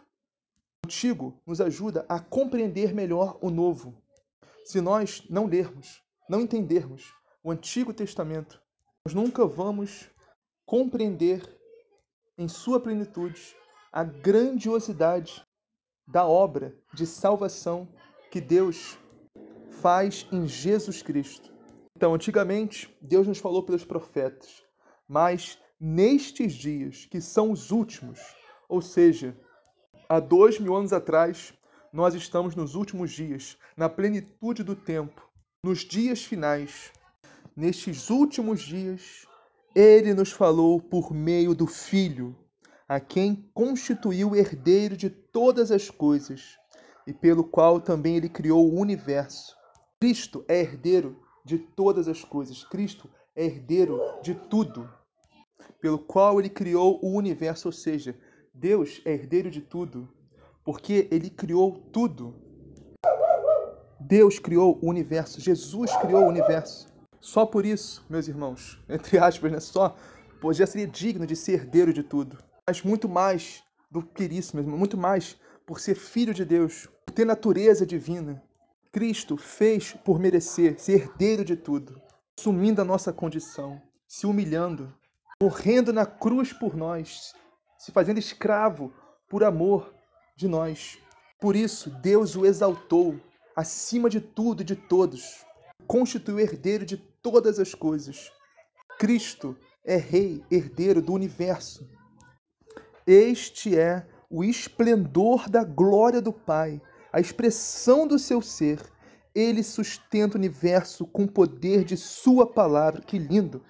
O 0.84 0.86
Antigo 0.86 1.38
nos 1.46 1.60
ajuda 1.60 2.06
a 2.08 2.18
compreender 2.18 2.94
melhor 2.94 3.38
o 3.42 3.50
Novo. 3.50 4.02
Se 4.66 4.80
nós 4.80 5.24
não 5.30 5.46
lermos, 5.46 6.02
não 6.28 6.40
entendermos 6.40 7.14
o 7.40 7.52
Antigo 7.52 7.94
Testamento, 7.94 8.60
nós 9.06 9.14
nunca 9.14 9.46
vamos 9.46 10.10
compreender 10.66 11.56
em 12.36 12.48
sua 12.48 12.80
plenitude 12.80 13.54
a 13.92 14.02
grandiosidade 14.02 15.46
da 16.04 16.26
obra 16.26 16.76
de 16.92 17.06
salvação 17.06 17.88
que 18.28 18.40
Deus 18.40 18.98
faz 19.80 20.26
em 20.32 20.48
Jesus 20.48 21.00
Cristo. 21.00 21.54
Então, 21.96 22.12
antigamente, 22.12 22.92
Deus 23.00 23.28
nos 23.28 23.38
falou 23.38 23.62
pelos 23.62 23.84
profetas, 23.84 24.64
mas 25.06 25.60
nestes 25.78 26.52
dias, 26.52 27.06
que 27.06 27.20
são 27.20 27.52
os 27.52 27.70
últimos, 27.70 28.18
ou 28.68 28.82
seja, 28.82 29.40
há 30.08 30.18
dois 30.18 30.58
mil 30.58 30.74
anos 30.74 30.92
atrás, 30.92 31.54
nós 31.96 32.14
estamos 32.14 32.54
nos 32.54 32.74
últimos 32.74 33.10
dias, 33.10 33.56
na 33.74 33.88
plenitude 33.88 34.62
do 34.62 34.76
tempo, 34.76 35.26
nos 35.62 35.78
dias 35.78 36.22
finais. 36.22 36.92
Nestes 37.56 38.10
últimos 38.10 38.60
dias, 38.60 39.26
ele 39.74 40.12
nos 40.12 40.30
falou 40.30 40.78
por 40.78 41.14
meio 41.14 41.54
do 41.54 41.66
Filho, 41.66 42.36
a 42.86 43.00
quem 43.00 43.48
constituiu 43.54 44.36
herdeiro 44.36 44.94
de 44.94 45.08
todas 45.08 45.70
as 45.70 45.88
coisas 45.88 46.58
e 47.06 47.14
pelo 47.14 47.42
qual 47.42 47.80
também 47.80 48.16
ele 48.16 48.28
criou 48.28 48.70
o 48.70 48.78
universo. 48.78 49.56
Cristo 49.98 50.44
é 50.48 50.60
herdeiro 50.60 51.16
de 51.46 51.56
todas 51.58 52.08
as 52.08 52.22
coisas. 52.22 52.62
Cristo 52.62 53.08
é 53.34 53.46
herdeiro 53.46 53.98
de 54.22 54.34
tudo, 54.34 54.86
pelo 55.80 55.98
qual 55.98 56.38
ele 56.38 56.50
criou 56.50 57.00
o 57.02 57.16
universo, 57.16 57.68
ou 57.68 57.72
seja, 57.72 58.14
Deus 58.52 59.00
é 59.06 59.12
herdeiro 59.12 59.50
de 59.50 59.62
tudo 59.62 60.06
porque 60.66 61.06
ele 61.12 61.30
criou 61.30 61.78
tudo. 61.92 62.34
Deus 64.00 64.40
criou 64.40 64.80
o 64.82 64.88
universo, 64.88 65.40
Jesus 65.40 65.94
criou 65.98 66.24
o 66.24 66.28
universo. 66.28 66.92
Só 67.20 67.46
por 67.46 67.64
isso, 67.64 68.04
meus 68.10 68.26
irmãos, 68.26 68.82
entre 68.90 69.16
aspas, 69.16 69.52
né? 69.52 69.60
Só, 69.60 69.96
pois 70.40 70.56
já 70.56 70.66
seria 70.66 70.88
digno 70.88 71.24
de 71.24 71.36
ser 71.36 71.52
herdeiro 71.52 71.92
de 71.92 72.02
tudo. 72.02 72.36
Mas 72.66 72.82
muito 72.82 73.08
mais 73.08 73.62
do 73.88 74.02
que 74.02 74.24
isso, 74.24 74.56
mesmo, 74.56 74.76
muito 74.76 74.96
mais 74.96 75.36
por 75.64 75.78
ser 75.78 75.94
filho 75.94 76.34
de 76.34 76.44
Deus, 76.44 76.88
por 77.06 77.12
ter 77.14 77.24
natureza 77.24 77.86
divina. 77.86 78.42
Cristo 78.90 79.36
fez 79.36 79.92
por 80.04 80.18
merecer 80.18 80.80
ser 80.80 81.02
herdeiro 81.02 81.44
de 81.44 81.54
tudo, 81.54 82.00
assumindo 82.36 82.82
a 82.82 82.84
nossa 82.84 83.12
condição, 83.12 83.80
se 84.08 84.26
humilhando, 84.26 84.92
morrendo 85.40 85.92
na 85.92 86.06
cruz 86.06 86.52
por 86.52 86.74
nós, 86.76 87.34
se 87.78 87.92
fazendo 87.92 88.18
escravo 88.18 88.92
por 89.28 89.44
amor, 89.44 89.95
de 90.36 90.46
nós. 90.46 90.98
Por 91.40 91.56
isso, 91.56 91.90
Deus 91.90 92.36
o 92.36 92.44
exaltou 92.44 93.18
acima 93.56 94.10
de 94.10 94.20
tudo 94.20 94.60
e 94.60 94.64
de 94.64 94.76
todos, 94.76 95.44
constituiu 95.86 96.38
herdeiro 96.38 96.84
de 96.84 96.98
todas 96.98 97.58
as 97.58 97.74
coisas. 97.74 98.30
Cristo 98.98 99.56
é 99.82 99.96
Rei, 99.96 100.44
herdeiro 100.50 101.00
do 101.00 101.14
universo. 101.14 101.88
Este 103.06 103.78
é 103.78 104.06
o 104.28 104.44
esplendor 104.44 105.48
da 105.48 105.64
glória 105.64 106.20
do 106.20 106.32
Pai, 106.32 106.82
a 107.12 107.20
expressão 107.20 108.06
do 108.06 108.18
seu 108.18 108.42
ser. 108.42 108.80
Ele 109.34 109.62
sustenta 109.62 110.36
o 110.36 110.38
universo 110.38 111.06
com 111.06 111.24
o 111.24 111.30
poder 111.30 111.84
de 111.84 111.96
Sua 111.96 112.46
palavra. 112.46 113.00
Que 113.00 113.18
lindo! 113.18 113.62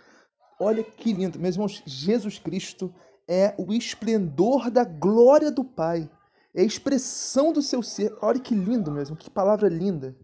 Olha 0.58 0.82
que 0.82 1.12
lindo, 1.12 1.38
meus 1.38 1.54
irmãos. 1.54 1.82
Jesus 1.84 2.38
Cristo 2.38 2.92
é 3.28 3.54
o 3.58 3.72
esplendor 3.72 4.70
da 4.70 4.84
glória 4.84 5.50
do 5.50 5.62
Pai 5.64 6.08
é 6.56 6.62
a 6.62 6.64
expressão 6.64 7.52
do 7.52 7.60
seu 7.60 7.82
ser. 7.82 8.16
Olha 8.22 8.40
que 8.40 8.54
lindo 8.54 8.90
mesmo, 8.90 9.14
que 9.14 9.28
palavra 9.28 9.68
linda. 9.68 10.16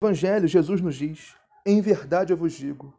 No 0.00 0.08
Evangelho, 0.08 0.46
Jesus 0.46 0.82
nos 0.82 0.94
diz: 0.94 1.34
Em 1.66 1.80
verdade 1.80 2.32
eu 2.32 2.36
vos 2.36 2.52
digo, 2.52 2.94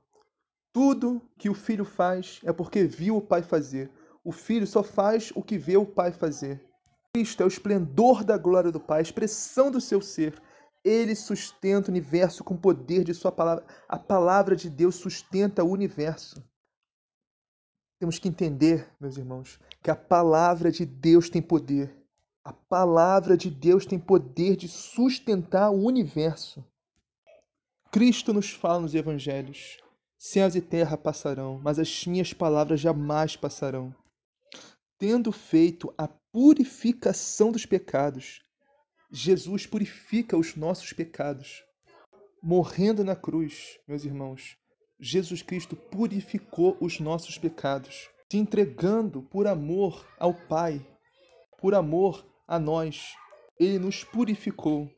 tudo 0.73 1.21
que 1.37 1.49
o 1.49 1.53
filho 1.53 1.85
faz 1.85 2.41
é 2.43 2.51
porque 2.51 2.83
viu 2.83 3.17
o 3.17 3.21
pai 3.21 3.43
fazer. 3.43 3.91
O 4.23 4.31
filho 4.31 4.65
só 4.65 4.81
faz 4.81 5.31
o 5.35 5.43
que 5.43 5.57
vê 5.57 5.77
o 5.77 5.85
pai 5.85 6.11
fazer. 6.11 6.65
Cristo 7.13 7.43
é 7.43 7.45
o 7.45 7.47
esplendor 7.47 8.23
da 8.23 8.37
glória 8.37 8.71
do 8.71 8.79
Pai, 8.79 8.99
a 8.99 9.01
expressão 9.01 9.69
do 9.69 9.81
seu 9.81 10.01
ser. 10.01 10.41
Ele 10.83 11.13
sustenta 11.13 11.89
o 11.89 11.91
universo 11.91 12.43
com 12.43 12.53
o 12.53 12.57
poder 12.59 13.03
de 13.03 13.13
sua 13.13 13.31
palavra. 13.31 13.65
A 13.87 13.99
palavra 13.99 14.55
de 14.55 14.69
Deus 14.69 14.95
sustenta 14.95 15.63
o 15.63 15.69
universo. 15.69 16.41
Temos 17.99 18.17
que 18.17 18.29
entender, 18.29 18.89
meus 18.99 19.17
irmãos, 19.17 19.59
que 19.83 19.91
a 19.91 19.95
palavra 19.95 20.71
de 20.71 20.85
Deus 20.85 21.29
tem 21.29 21.41
poder. 21.41 22.00
A 22.43 22.51
palavra 22.51 23.37
de 23.37 23.51
Deus 23.51 23.85
tem 23.85 23.99
poder 23.99 24.55
de 24.55 24.67
sustentar 24.67 25.69
o 25.69 25.85
universo. 25.85 26.65
Cristo 27.91 28.33
nos 28.33 28.49
fala 28.49 28.79
nos 28.79 28.95
evangelhos: 28.95 29.77
céus 30.17 30.55
e 30.55 30.61
terra 30.61 30.97
passarão, 30.97 31.59
mas 31.63 31.77
as 31.77 32.07
minhas 32.07 32.33
palavras 32.33 32.79
jamais 32.79 33.35
passarão. 33.35 33.93
Tendo 34.97 35.31
feito 35.31 35.93
a 35.95 36.07
purificação 36.07 37.51
dos 37.51 37.65
pecados, 37.65 38.41
Jesus 39.11 39.67
purifica 39.67 40.35
os 40.35 40.55
nossos 40.55 40.93
pecados. 40.93 41.63
Morrendo 42.41 43.03
na 43.03 43.15
cruz, 43.15 43.77
meus 43.87 44.03
irmãos, 44.03 44.57
Jesus 44.99 45.43
Cristo 45.43 45.75
purificou 45.75 46.75
os 46.81 46.99
nossos 46.99 47.37
pecados, 47.37 48.09
se 48.31 48.37
entregando 48.37 49.21
por 49.21 49.45
amor 49.45 50.07
ao 50.17 50.33
Pai, 50.33 50.83
por 51.59 51.75
amor 51.75 52.30
a 52.51 52.59
nós. 52.59 53.13
Ele 53.59 53.79
nos 53.79 54.03
purificou, 54.03 54.89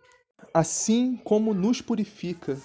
assim 0.54 1.16
como 1.18 1.54
nos 1.54 1.82
purifica 1.82 2.58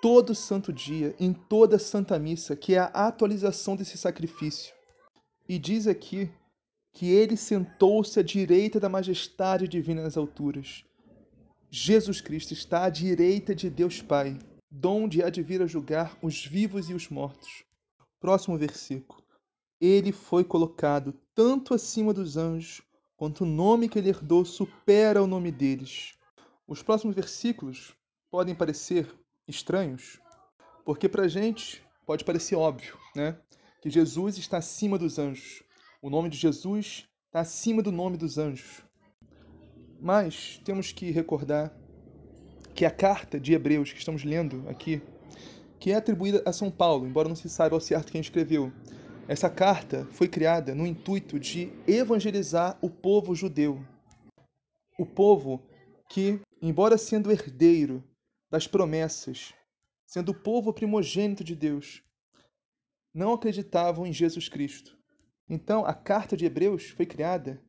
todo 0.00 0.34
santo 0.34 0.72
dia, 0.72 1.14
em 1.18 1.32
toda 1.32 1.78
santa 1.78 2.18
missa, 2.18 2.54
que 2.54 2.74
é 2.74 2.78
a 2.78 3.08
atualização 3.08 3.74
desse 3.74 3.98
sacrifício. 3.98 4.74
E 5.48 5.58
diz 5.58 5.86
aqui 5.86 6.30
que 6.92 7.10
ele 7.10 7.36
sentou-se 7.36 8.18
à 8.18 8.22
direita 8.22 8.78
da 8.78 8.88
majestade 8.88 9.66
divina 9.66 10.02
nas 10.02 10.16
alturas. 10.16 10.84
Jesus 11.70 12.20
Cristo 12.20 12.52
está 12.52 12.84
à 12.84 12.90
direita 12.90 13.54
de 13.54 13.68
Deus 13.68 14.00
Pai 14.00 14.38
donde 14.70 15.22
há 15.22 15.30
de 15.30 15.42
vir 15.42 15.62
a 15.62 15.66
julgar 15.66 16.16
os 16.22 16.44
vivos 16.44 16.90
e 16.90 16.94
os 16.94 17.08
mortos. 17.08 17.64
Próximo 18.20 18.58
versículo. 18.58 19.22
Ele 19.80 20.12
foi 20.12 20.44
colocado 20.44 21.14
tanto 21.34 21.72
acima 21.72 22.12
dos 22.12 22.36
anjos, 22.36 22.82
quanto 23.18 23.42
o 23.42 23.46
nome 23.46 23.88
que 23.88 23.98
ele 23.98 24.08
herdou 24.08 24.44
supera 24.44 25.20
o 25.20 25.26
nome 25.26 25.50
deles. 25.50 26.14
Os 26.66 26.82
próximos 26.82 27.16
versículos 27.16 27.94
podem 28.30 28.54
parecer 28.54 29.12
estranhos, 29.46 30.20
porque 30.84 31.08
para 31.08 31.24
a 31.24 31.28
gente 31.28 31.84
pode 32.06 32.24
parecer 32.24 32.54
óbvio, 32.54 32.96
né? 33.16 33.36
Que 33.82 33.90
Jesus 33.90 34.38
está 34.38 34.58
acima 34.58 34.96
dos 34.96 35.18
anjos. 35.18 35.64
O 36.00 36.08
nome 36.08 36.28
de 36.28 36.36
Jesus 36.38 37.08
está 37.26 37.40
acima 37.40 37.82
do 37.82 37.90
nome 37.90 38.16
dos 38.16 38.38
anjos. 38.38 38.82
Mas 40.00 40.60
temos 40.64 40.92
que 40.92 41.10
recordar 41.10 41.76
que 42.72 42.84
a 42.84 42.90
carta 42.90 43.40
de 43.40 43.52
Hebreus 43.52 43.92
que 43.92 43.98
estamos 43.98 44.22
lendo 44.22 44.64
aqui, 44.68 45.02
que 45.80 45.90
é 45.90 45.96
atribuída 45.96 46.40
a 46.46 46.52
São 46.52 46.70
Paulo, 46.70 47.04
embora 47.04 47.28
não 47.28 47.34
se 47.34 47.48
saiba 47.48 47.74
ao 47.74 47.80
certo 47.80 48.12
quem 48.12 48.20
escreveu. 48.20 48.72
Essa 49.28 49.50
carta 49.50 50.06
foi 50.06 50.26
criada 50.26 50.74
no 50.74 50.86
intuito 50.86 51.38
de 51.38 51.70
evangelizar 51.86 52.78
o 52.80 52.88
povo 52.88 53.34
judeu. 53.34 53.78
O 54.98 55.04
povo 55.04 55.62
que, 56.08 56.40
embora 56.62 56.96
sendo 56.96 57.30
herdeiro 57.30 58.02
das 58.50 58.66
promessas, 58.66 59.52
sendo 60.06 60.30
o 60.30 60.34
povo 60.34 60.72
primogênito 60.72 61.44
de 61.44 61.54
Deus, 61.54 62.02
não 63.12 63.34
acreditavam 63.34 64.06
em 64.06 64.14
Jesus 64.14 64.48
Cristo. 64.48 64.96
Então, 65.46 65.84
a 65.84 65.92
carta 65.92 66.34
de 66.34 66.46
Hebreus 66.46 66.88
foi 66.88 67.04
criada 67.04 67.62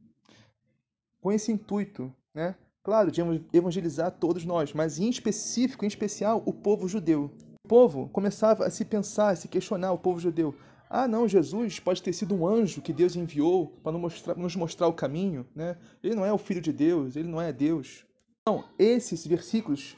com 1.20 1.30
esse 1.30 1.52
intuito, 1.52 2.16
né, 2.34 2.56
claro, 2.82 3.12
de 3.12 3.20
evangelizar 3.52 4.12
todos 4.12 4.46
nós, 4.46 4.72
mas 4.72 4.98
em 4.98 5.10
específico, 5.10 5.84
em 5.84 5.90
especial, 5.90 6.42
o 6.46 6.54
povo 6.54 6.88
judeu. 6.88 7.30
O 7.66 7.68
povo 7.68 8.08
começava 8.08 8.66
a 8.66 8.70
se 8.70 8.86
pensar, 8.86 9.32
a 9.32 9.36
se 9.36 9.50
questionar, 9.50 9.92
o 9.92 10.00
povo 10.00 10.22
judeu. 10.22 10.56
Ah, 10.90 11.08
não, 11.08 11.28
Jesus 11.28 11.80
pode 11.80 12.02
ter 12.02 12.14
sido 12.14 12.34
um 12.34 12.48
anjo 12.48 12.82
que 12.82 12.92
Deus 12.92 13.16
enviou 13.16 13.68
para 13.84 13.92
nos 14.36 14.56
mostrar, 14.56 14.88
o 14.88 14.94
caminho, 14.94 15.46
né? 15.56 15.78
Ele 16.04 16.16
não 16.16 16.26
é 16.26 16.34
o 16.34 16.38
filho 16.38 16.62
de 16.62 16.74
Deus, 16.74 17.16
ele 17.16 17.28
não 17.28 17.40
é 17.40 17.54
Deus. 17.54 18.06
Não, 18.48 18.66
esses 18.80 19.28
versículos 19.28 19.96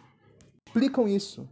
explicam 0.67 1.07
isso. 1.07 1.47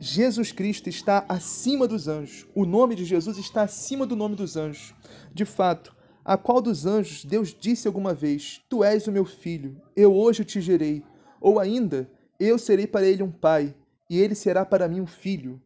Jesus 0.00 0.52
Cristo 0.52 0.88
está 0.88 1.26
acima 1.28 1.86
dos 1.86 2.08
anjos. 2.08 2.46
O 2.54 2.64
nome 2.64 2.94
de 2.94 3.04
Jesus 3.04 3.36
está 3.36 3.62
acima 3.62 4.06
do 4.06 4.16
nome 4.16 4.36
dos 4.36 4.56
anjos. 4.56 4.94
De 5.32 5.44
fato, 5.44 5.94
a 6.24 6.38
qual 6.38 6.62
dos 6.62 6.86
anjos 6.86 7.24
Deus 7.26 7.54
disse 7.58 7.86
alguma 7.86 8.14
vez: 8.14 8.62
Tu 8.70 8.82
és 8.82 9.06
o 9.06 9.12
meu 9.12 9.26
filho, 9.26 9.78
eu 9.94 10.14
hoje 10.14 10.44
te 10.44 10.62
gerei. 10.62 11.02
Ou 11.40 11.60
ainda, 11.60 12.10
eu 12.40 12.58
serei 12.58 12.86
para 12.86 13.06
ele 13.06 13.22
um 13.22 13.30
pai, 13.30 13.74
e 14.08 14.18
ele 14.18 14.34
será 14.34 14.64
para 14.64 14.88
mim 14.88 15.02
um 15.02 15.06
filho. 15.06 15.60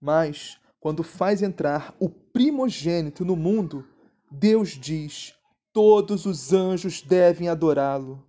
Mas, 0.00 0.58
quando 0.84 1.02
faz 1.02 1.40
entrar 1.40 1.96
o 1.98 2.10
primogênito 2.10 3.24
no 3.24 3.34
mundo, 3.34 3.88
Deus 4.30 4.72
diz: 4.72 5.32
Todos 5.72 6.26
os 6.26 6.52
anjos 6.52 7.00
devem 7.00 7.48
adorá-lo. 7.48 8.22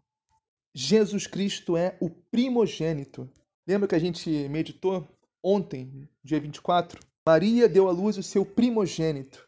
Jesus 0.73 1.27
Cristo 1.27 1.75
é 1.75 1.97
o 1.99 2.09
primogênito. 2.09 3.29
Lembra 3.67 3.89
que 3.89 3.95
a 3.95 3.99
gente 3.99 4.29
meditou 4.47 5.05
ontem, 5.43 6.07
dia 6.23 6.39
24? 6.39 6.97
Maria 7.27 7.67
deu 7.67 7.89
à 7.89 7.91
luz 7.91 8.17
o 8.17 8.23
seu 8.23 8.45
primogênito. 8.45 9.45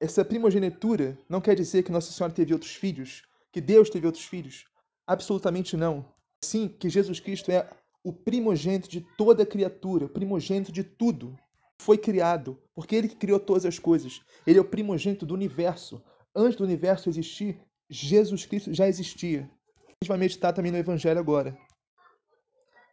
Essa 0.00 0.24
primogenitura 0.24 1.16
não 1.28 1.40
quer 1.40 1.54
dizer 1.54 1.84
que 1.84 1.92
Nossa 1.92 2.10
Senhora 2.10 2.34
teve 2.34 2.52
outros 2.52 2.74
filhos, 2.74 3.22
que 3.52 3.60
Deus 3.60 3.88
teve 3.88 4.06
outros 4.06 4.24
filhos. 4.24 4.64
Absolutamente 5.06 5.76
não. 5.76 6.04
Sim, 6.44 6.66
que 6.66 6.90
Jesus 6.90 7.20
Cristo 7.20 7.52
é 7.52 7.70
o 8.02 8.12
primogênito 8.12 8.88
de 8.88 9.00
toda 9.16 9.46
criatura, 9.46 10.08
primogênito 10.08 10.72
de 10.72 10.82
tudo. 10.82 11.38
Foi 11.80 11.96
criado, 11.96 12.60
porque 12.74 12.94
ele 12.94 13.08
que 13.08 13.16
criou 13.16 13.40
todas 13.40 13.64
as 13.64 13.78
coisas. 13.78 14.20
Ele 14.46 14.58
é 14.58 14.60
o 14.60 14.68
primogênito 14.68 15.24
do 15.24 15.32
universo. 15.32 16.02
Antes 16.36 16.58
do 16.58 16.64
universo 16.64 17.08
existir, 17.08 17.58
Jesus 17.88 18.44
Cristo 18.44 18.74
já 18.74 18.86
existia. 18.86 19.50
A 19.88 19.92
gente 19.92 20.08
vai 20.08 20.18
meditar 20.18 20.52
também 20.52 20.70
no 20.70 20.76
Evangelho 20.76 21.18
agora. 21.18 21.56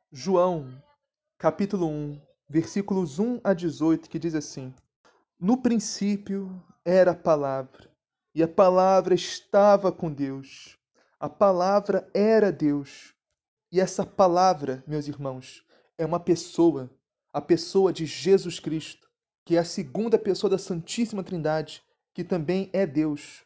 João, 0.10 0.82
capítulo 1.38 1.86
1, 1.86 2.22
versículos 2.48 3.20
1 3.20 3.42
a 3.44 3.54
18, 3.54 4.10
que 4.10 4.18
diz 4.18 4.34
assim: 4.34 4.74
No 5.38 5.62
princípio 5.62 6.50
era 6.86 7.12
a 7.12 7.16
palavra, 7.16 7.92
e 8.34 8.42
a 8.42 8.48
palavra 8.48 9.14
estava 9.14 9.92
com 9.92 10.10
Deus. 10.10 10.80
A 11.20 11.28
palavra 11.28 12.10
era 12.14 12.54
Deus. 12.54 13.14
E 13.70 13.82
essa 13.82 14.06
palavra, 14.06 14.82
meus 14.88 15.10
irmãos, 15.10 15.62
é 15.98 16.06
uma 16.06 16.22
pessoa, 16.22 16.90
a 17.38 17.42
pessoa 17.42 17.94
de 17.94 18.06
Jesus 18.06 18.60
Cristo, 18.60 19.08
que 19.46 19.56
é 19.56 19.60
a 19.60 19.64
segunda 19.64 20.18
pessoa 20.18 20.50
da 20.50 20.58
Santíssima 20.58 21.24
Trindade, 21.24 21.84
que 22.14 22.24
também 22.24 22.70
é 22.74 22.86
Deus. 22.86 23.44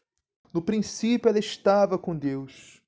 No 0.54 0.62
princípio 0.62 1.28
ela 1.28 1.40
estava 1.40 1.98
com 1.98 2.16
Deus. 2.16 2.82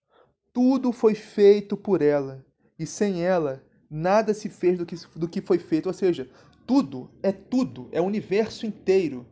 Tudo 0.54 0.92
foi 0.92 1.14
feito 1.16 1.76
por 1.76 2.02
ela, 2.02 2.46
e 2.80 2.86
sem 2.86 3.24
ela 3.24 3.64
nada 3.90 4.34
se 4.34 4.50
fez 4.50 4.78
do 4.78 4.86
que, 4.86 4.96
do 5.16 5.28
que 5.28 5.42
foi 5.42 5.60
feito. 5.60 5.88
Ou 5.88 5.94
seja, 5.94 6.30
tudo 6.66 7.12
é 7.22 7.32
tudo, 7.32 7.90
é 7.92 8.00
o 8.00 8.06
universo 8.06 8.66
inteiro 8.66 9.26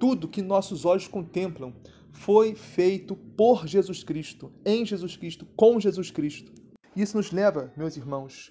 tudo 0.00 0.26
que 0.26 0.40
nossos 0.40 0.86
olhos 0.86 1.06
contemplam 1.06 1.74
foi 2.10 2.54
feito 2.54 3.14
por 3.14 3.66
Jesus 3.66 4.02
Cristo, 4.02 4.50
em 4.64 4.84
Jesus 4.86 5.14
Cristo, 5.14 5.46
com 5.54 5.78
Jesus 5.78 6.10
Cristo. 6.10 6.50
Isso 6.96 7.18
nos 7.18 7.30
leva, 7.30 7.70
meus 7.76 7.98
irmãos, 7.98 8.50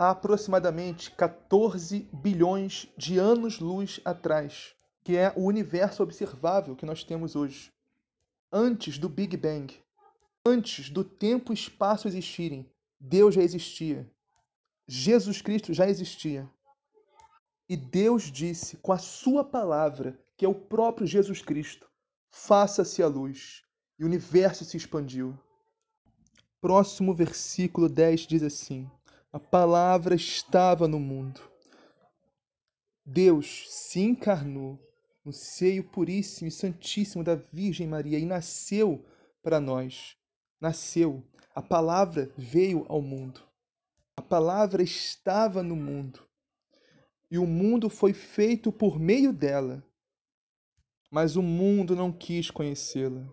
a 0.00 0.12
aproximadamente 0.12 1.10
14 1.10 2.08
bilhões 2.10 2.88
de 2.96 3.18
anos-luz 3.18 4.00
atrás, 4.02 4.74
que 5.04 5.14
é 5.14 5.30
o 5.36 5.42
universo 5.42 6.02
observável 6.02 6.74
que 6.74 6.86
nós 6.86 7.04
temos 7.04 7.36
hoje. 7.36 7.70
Antes 8.50 8.96
do 8.96 9.10
Big 9.10 9.36
Bang, 9.36 9.78
antes 10.42 10.88
do 10.88 11.04
tempo 11.04 11.52
e 11.52 11.54
espaço 11.54 12.08
existirem, 12.08 12.66
Deus 12.98 13.34
já 13.34 13.42
existia. 13.42 14.10
Jesus 14.88 15.42
Cristo 15.42 15.74
já 15.74 15.86
existia. 15.86 16.50
E 17.68 17.76
Deus 17.76 18.32
disse 18.32 18.78
com 18.78 18.94
a 18.94 18.98
sua 18.98 19.44
palavra 19.44 20.18
que 20.34 20.46
é 20.46 20.48
o 20.48 20.54
próprio 20.54 21.06
Jesus 21.06 21.42
Cristo. 21.42 21.86
Faça-se 22.30 23.02
a 23.02 23.06
luz. 23.06 23.64
E 23.98 24.04
o 24.04 24.06
universo 24.06 24.64
se 24.64 24.78
expandiu. 24.78 25.38
Próximo 26.58 27.14
versículo 27.14 27.86
10 27.86 28.20
diz 28.22 28.42
assim: 28.42 28.90
A 29.32 29.38
palavra 29.38 30.16
estava 30.16 30.88
no 30.88 30.98
mundo. 30.98 31.40
Deus 33.06 33.64
se 33.68 34.00
encarnou 34.00 34.76
no 35.24 35.32
seio 35.32 35.84
puríssimo 35.84 36.48
e 36.48 36.50
santíssimo 36.50 37.22
da 37.22 37.36
Virgem 37.36 37.86
Maria 37.86 38.18
e 38.18 38.26
nasceu 38.26 39.06
para 39.40 39.60
nós. 39.60 40.16
nasceu, 40.60 41.24
a 41.54 41.62
palavra 41.62 42.32
veio 42.36 42.84
ao 42.88 43.00
mundo. 43.00 43.40
A 44.16 44.22
palavra 44.22 44.82
estava 44.82 45.62
no 45.62 45.76
mundo. 45.76 46.26
E 47.30 47.38
o 47.38 47.46
mundo 47.46 47.88
foi 47.88 48.12
feito 48.12 48.72
por 48.72 48.98
meio 48.98 49.32
dela. 49.32 49.84
Mas 51.08 51.36
o 51.36 51.42
mundo 51.42 51.94
não 51.94 52.12
quis 52.12 52.50
conhecê-la. 52.50 53.32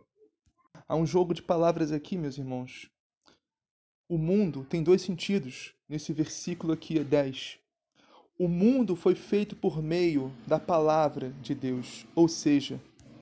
Há 0.88 0.96
um 0.96 1.08
jogo 1.08 1.34
de 1.34 1.42
palavras 1.42 1.92
aqui, 1.92 2.16
meus 2.16 2.38
irmãos. 2.38 2.88
O 4.10 4.18
mundo 4.18 4.64
tem 4.64 4.82
dois 4.82 5.02
sentidos 5.02 5.74
nesse 5.90 6.14
versículo 6.14 6.72
aqui, 6.72 7.04
10. 7.04 7.60
O 8.40 8.48
mundo 8.48 8.96
foi 8.96 9.16
feito 9.16 9.54
por 9.54 9.84
meio 9.84 10.32
da 10.48 10.58
palavra 10.58 11.32
de 11.42 11.54
Deus, 11.54 12.06
ou 12.16 12.28
seja, 12.30 12.80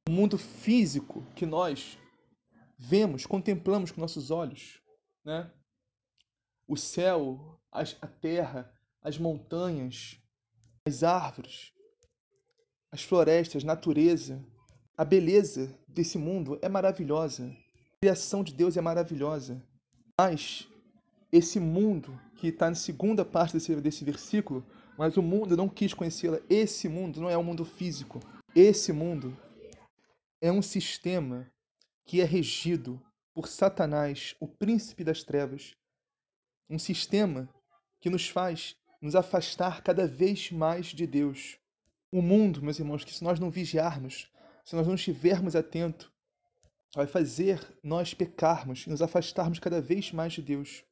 o 0.07 0.11
mundo 0.11 0.37
físico 0.37 1.25
que 1.35 1.43
nós 1.43 1.97
vemos, 2.77 3.25
contemplamos 3.25 3.91
com 3.91 3.99
nossos 3.99 4.29
olhos, 4.29 4.79
né? 5.23 5.49
O 6.67 6.77
céu, 6.77 7.59
as, 7.71 7.97
a 7.99 8.07
terra, 8.07 8.71
as 9.01 9.17
montanhas, 9.17 10.19
as 10.85 11.01
árvores, 11.01 11.71
as 12.91 13.01
florestas, 13.01 13.63
natureza, 13.63 14.45
a 14.95 15.03
beleza 15.03 15.75
desse 15.87 16.19
mundo 16.19 16.59
é 16.61 16.69
maravilhosa. 16.69 17.45
A 17.47 17.97
criação 18.01 18.43
de 18.43 18.53
Deus 18.53 18.77
é 18.77 18.81
maravilhosa. 18.81 19.61
Mas 20.17 20.67
esse 21.31 21.59
mundo 21.59 22.19
que 22.35 22.47
está 22.47 22.69
na 22.69 22.75
segunda 22.75 23.25
parte 23.25 23.53
desse, 23.53 23.75
desse 23.77 24.03
versículo, 24.03 24.65
mas 24.97 25.17
o 25.17 25.21
mundo 25.21 25.57
não 25.57 25.67
quis 25.67 25.93
conhecê-la. 25.93 26.39
Esse 26.49 26.87
mundo 26.87 27.21
não 27.21 27.29
é 27.29 27.37
um 27.37 27.43
mundo 27.43 27.65
físico. 27.65 28.19
Esse 28.55 28.93
mundo 28.93 29.37
é 30.41 30.51
um 30.51 30.61
sistema 30.61 31.49
que 32.05 32.21
é 32.21 32.23
regido 32.23 33.01
por 33.33 33.47
Satanás, 33.47 34.35
o 34.39 34.47
príncipe 34.47 35.03
das 35.03 35.23
trevas. 35.23 35.75
Um 36.69 36.79
sistema 36.79 37.49
que 37.99 38.09
nos 38.09 38.29
faz 38.29 38.75
nos 39.01 39.15
afastar 39.15 39.83
cada 39.83 40.07
vez 40.07 40.51
mais 40.51 40.87
de 40.87 41.05
Deus. 41.05 41.59
O 42.11 42.21
mundo, 42.21 42.61
meus 42.61 42.79
irmãos, 42.79 43.03
que 43.03 43.13
se 43.13 43.23
nós 43.23 43.39
não 43.39 43.51
vigiarmos, 43.51 44.31
se 44.63 44.75
nós 44.75 44.87
não 44.87 44.95
estivermos 44.95 45.55
atentos, 45.55 46.09
vai 46.95 47.05
fazer 47.05 47.59
nós 47.83 48.13
pecarmos 48.13 48.87
e 48.87 48.89
nos 48.89 49.01
afastarmos 49.01 49.59
cada 49.59 49.81
vez 49.81 50.11
mais 50.11 50.33
de 50.33 50.41
Deus. 50.41 50.83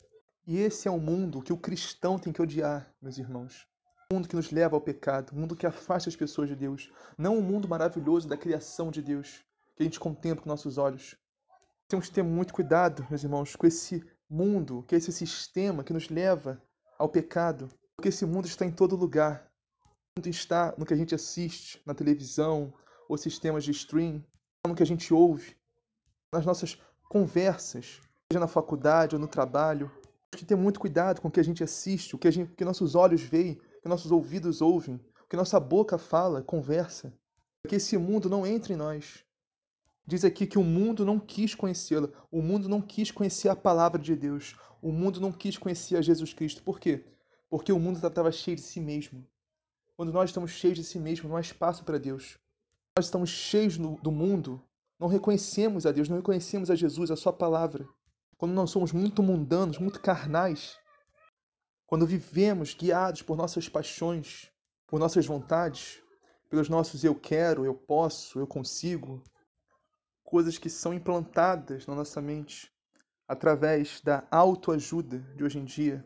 E 0.46 0.58
esse 0.58 0.90
é 0.90 0.92
o 0.92 1.00
mundo 1.00 1.42
que 1.42 1.54
o 1.54 1.58
cristão 1.58 2.20
tem 2.20 2.34
que 2.34 2.42
odiar, 2.42 2.94
meus 3.02 3.18
irmãos. 3.18 3.66
O 4.12 4.16
mundo 4.16 4.28
que 4.28 4.36
nos 4.36 4.52
leva 4.52 4.76
ao 4.76 4.82
pecado, 4.82 5.32
o 5.32 5.36
mundo 5.36 5.56
que 5.56 5.66
afasta 5.66 6.10
as 6.10 6.16
pessoas 6.16 6.50
de 6.50 6.56
Deus. 6.56 6.92
Não 7.18 7.38
o 7.38 7.42
mundo 7.42 7.68
maravilhoso 7.68 8.28
da 8.28 8.36
criação 8.36 8.92
de 8.92 9.02
Deus, 9.02 9.42
que 9.76 9.82
a 9.82 9.86
gente 9.86 10.00
contempla 10.00 10.44
com 10.44 10.50
nossos 10.50 10.78
olhos. 10.78 11.16
Temos 11.88 12.10
que 12.10 12.16
ter 12.16 12.24
muito 12.24 12.54
cuidado, 12.54 13.08
meus 13.10 13.24
irmãos, 13.24 13.56
com 13.56 13.66
esse 13.66 14.04
mundo, 14.30 14.86
é 14.92 14.96
esse 14.96 15.14
sistema 15.14 15.84
que 15.84 15.94
nos 15.94 16.10
leva 16.10 16.62
ao 17.00 17.08
pecado. 17.08 17.70
Porque 17.96 18.10
esse 18.10 18.26
mundo 18.26 18.46
está 18.46 18.66
em 18.66 18.72
todo 18.72 18.98
lugar. 18.98 19.50
O 19.86 20.20
mundo 20.20 20.28
está 20.28 20.74
no 20.78 20.86
que 20.86 20.94
a 20.94 20.98
gente 20.98 21.16
assiste, 21.16 21.82
na 21.86 21.94
televisão, 21.94 22.74
ou 23.08 23.18
sistemas 23.18 23.64
de 23.64 23.72
stream, 23.72 24.22
no 24.68 24.76
que 24.76 24.84
a 24.84 24.86
gente 24.86 25.14
ouve, 25.14 25.56
nas 26.34 26.46
nossas 26.46 26.78
conversas, 27.08 28.02
seja 28.32 28.40
na 28.40 28.48
faculdade 28.48 29.16
ou 29.16 29.22
no 29.22 29.28
trabalho. 29.28 29.92
Que 30.36 30.46
ter 30.46 30.56
muito 30.56 30.80
cuidado 30.80 31.22
com 31.22 31.28
o 31.28 31.32
que 31.32 31.40
a 31.40 31.44
gente 31.44 31.64
assiste, 31.64 32.16
o 32.16 32.18
que, 32.18 32.30
gente, 32.32 32.52
o 32.52 32.56
que 32.56 32.66
nossos 32.66 32.96
olhos 32.96 33.22
veem, 33.22 33.54
o 33.78 33.82
que 33.82 33.90
nossos 33.90 34.12
ouvidos 34.12 34.62
ouvem, 34.62 34.96
o 34.96 35.28
que 35.30 35.38
nossa 35.38 35.60
boca 35.60 35.98
fala, 35.98 36.42
conversa. 36.42 37.14
Que 37.68 37.76
esse 37.76 37.98
mundo 37.98 38.30
não 38.30 38.46
entre 38.46 38.74
em 38.74 38.78
nós. 38.78 39.24
Diz 40.06 40.26
aqui 40.26 40.46
que 40.46 40.60
o 40.60 40.64
mundo 40.64 41.06
não 41.06 41.20
quis 41.20 41.56
conhecê-la. 41.56 42.10
O 42.30 42.42
mundo 42.42 42.68
não 42.68 42.82
quis 42.82 43.10
conhecer 43.10 43.48
a 43.48 43.56
palavra 43.56 44.02
de 44.02 44.16
Deus. 44.16 44.56
O 44.82 44.92
mundo 44.92 45.22
não 45.22 45.32
quis 45.32 45.58
conhecer 45.58 45.96
a 45.96 46.02
Jesus 46.02 46.34
Cristo. 46.34 46.62
Por 46.62 46.80
quê? 46.80 47.06
Porque 47.50 47.72
o 47.72 47.80
mundo 47.80 48.06
estava 48.06 48.32
cheio 48.32 48.58
de 48.58 48.64
si 48.64 48.82
mesmo. 48.82 49.26
Quando 49.96 50.12
nós 50.12 50.30
estamos 50.30 50.52
cheios 50.52 50.78
de 50.78 50.84
si 50.84 51.00
mesmo, 51.00 51.30
não 51.30 51.38
há 51.38 51.42
espaço 51.42 51.84
para 51.84 52.00
Deus. 52.00 52.38
Nós 52.98 53.06
estamos 53.06 53.30
cheios 53.30 53.78
do 53.78 54.12
mundo, 54.12 54.62
não 55.00 55.08
reconhecemos 55.08 55.86
a 55.86 55.92
Deus, 55.92 56.10
não 56.10 56.18
reconhecemos 56.18 56.70
a 56.70 56.76
Jesus, 56.76 57.10
a 57.10 57.16
Sua 57.16 57.32
palavra. 57.32 57.88
Quando 58.38 58.54
nós 58.54 58.72
somos 58.72 58.92
muito 58.92 59.22
mundanos, 59.24 59.78
muito 59.78 60.02
carnais, 60.02 60.78
quando 61.86 62.08
vivemos 62.08 62.74
guiados 62.74 63.22
por 63.22 63.38
nossas 63.38 63.70
paixões, 63.70 64.50
por 64.88 65.00
nossas 65.00 65.26
vontades, 65.26 66.02
pelos 66.50 66.70
nossos 66.70 67.04
eu 67.04 67.16
quero, 67.16 67.66
eu 67.66 67.74
posso, 67.74 68.40
eu 68.40 68.48
consigo, 68.48 69.24
coisas 70.24 70.58
que 70.58 70.70
são 70.70 70.94
implantadas 70.94 71.86
na 71.86 71.96
nossa 71.96 72.22
mente 72.22 72.72
através 73.28 74.02
da 74.02 74.28
autoajuda 74.32 75.20
de 75.36 75.44
hoje 75.44 75.60
em 75.60 75.66
dia. 75.66 76.06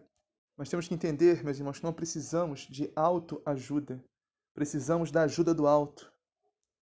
Nós 0.57 0.69
temos 0.69 0.87
que 0.87 0.93
entender, 0.93 1.43
meus 1.43 1.57
irmãos, 1.57 1.79
que 1.79 1.83
não 1.83 1.93
precisamos 1.93 2.61
de 2.61 2.91
autoajuda. 2.95 4.03
Precisamos 4.53 5.11
da 5.11 5.23
ajuda 5.23 5.53
do 5.53 5.67
alto. 5.67 6.11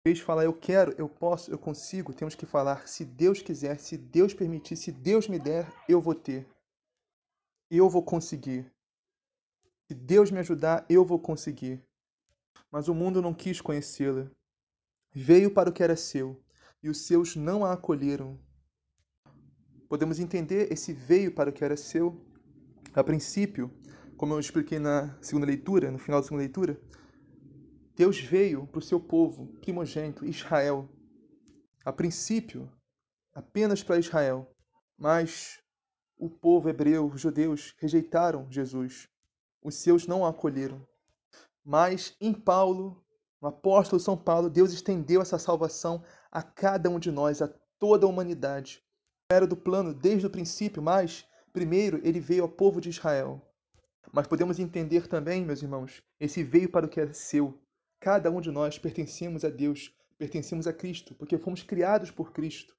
Vez 0.06 0.18
de 0.18 0.24
falar 0.24 0.44
eu 0.44 0.52
quero, 0.52 0.94
eu 0.98 1.08
posso, 1.08 1.50
eu 1.50 1.58
consigo, 1.58 2.12
temos 2.12 2.34
que 2.34 2.44
falar 2.44 2.86
se 2.86 3.06
Deus 3.06 3.40
quiser, 3.40 3.78
se 3.78 3.96
Deus 3.96 4.34
permitir, 4.34 4.76
se 4.76 4.92
Deus 4.92 5.26
me 5.26 5.38
der, 5.38 5.66
eu 5.88 5.98
vou 5.98 6.14
ter. 6.14 6.46
Eu 7.70 7.88
vou 7.88 8.02
conseguir. 8.02 8.70
Se 9.88 9.94
Deus 9.94 10.30
me 10.30 10.40
ajudar, 10.40 10.84
eu 10.90 11.06
vou 11.06 11.18
conseguir. 11.18 11.82
Mas 12.70 12.86
o 12.86 12.94
mundo 12.94 13.22
não 13.22 13.32
quis 13.32 13.62
conhecê-la. 13.62 14.30
Veio 15.10 15.50
para 15.50 15.70
o 15.70 15.72
que 15.72 15.82
era 15.82 15.96
seu, 15.96 16.38
e 16.82 16.90
os 16.90 17.06
seus 17.06 17.34
não 17.34 17.64
a 17.64 17.72
acolheram. 17.72 18.38
Podemos 19.88 20.20
entender 20.20 20.70
esse 20.70 20.92
veio 20.92 21.32
para 21.32 21.48
o 21.48 21.52
que 21.52 21.64
era 21.64 21.78
seu. 21.78 22.22
A 22.92 23.02
princípio, 23.02 23.70
como 24.18 24.34
eu 24.34 24.40
expliquei 24.40 24.78
na 24.78 25.16
segunda 25.22 25.46
leitura, 25.46 25.90
no 25.90 25.98
final 25.98 26.20
da 26.20 26.26
segunda 26.26 26.42
leitura, 26.42 26.78
Deus 27.96 28.18
veio 28.18 28.66
para 28.66 28.80
o 28.80 28.82
seu 28.82 28.98
povo 28.98 29.46
primogênito, 29.60 30.26
Israel. 30.26 30.88
A 31.84 31.92
princípio, 31.92 32.68
apenas 33.32 33.82
para 33.82 33.98
Israel. 33.98 34.50
Mas 34.98 35.62
o 36.18 36.28
povo 36.28 36.68
hebreu, 36.68 37.06
os 37.06 37.20
judeus, 37.20 37.74
rejeitaram 37.78 38.50
Jesus. 38.50 39.08
Os 39.62 39.76
seus 39.76 40.06
não 40.06 40.20
o 40.20 40.26
acolheram. 40.26 40.84
Mas 41.64 42.16
em 42.20 42.32
Paulo, 42.32 43.02
no 43.40 43.48
apóstolo 43.48 44.00
São 44.00 44.16
Paulo, 44.16 44.50
Deus 44.50 44.72
estendeu 44.72 45.22
essa 45.22 45.38
salvação 45.38 46.02
a 46.32 46.42
cada 46.42 46.90
um 46.90 46.98
de 46.98 47.12
nós, 47.12 47.40
a 47.40 47.48
toda 47.78 48.06
a 48.06 48.08
humanidade. 48.08 48.82
Era 49.30 49.46
do 49.46 49.56
plano 49.56 49.94
desde 49.94 50.26
o 50.26 50.30
princípio, 50.30 50.82
mas 50.82 51.24
primeiro 51.52 52.00
ele 52.02 52.20
veio 52.20 52.42
ao 52.42 52.48
povo 52.48 52.80
de 52.80 52.90
Israel. 52.90 53.40
Mas 54.12 54.26
podemos 54.26 54.58
entender 54.58 55.06
também, 55.06 55.44
meus 55.44 55.62
irmãos, 55.62 56.02
esse 56.18 56.42
veio 56.42 56.68
para 56.68 56.86
o 56.86 56.88
que 56.88 57.00
é 57.00 57.12
seu. 57.12 57.58
Cada 58.04 58.30
um 58.30 58.38
de 58.38 58.50
nós 58.50 58.78
pertencemos 58.78 59.46
a 59.46 59.48
Deus, 59.48 59.90
pertencemos 60.18 60.66
a 60.66 60.74
Cristo, 60.74 61.14
porque 61.14 61.38
fomos 61.38 61.62
criados 61.62 62.10
por 62.10 62.34
Cristo. 62.34 62.76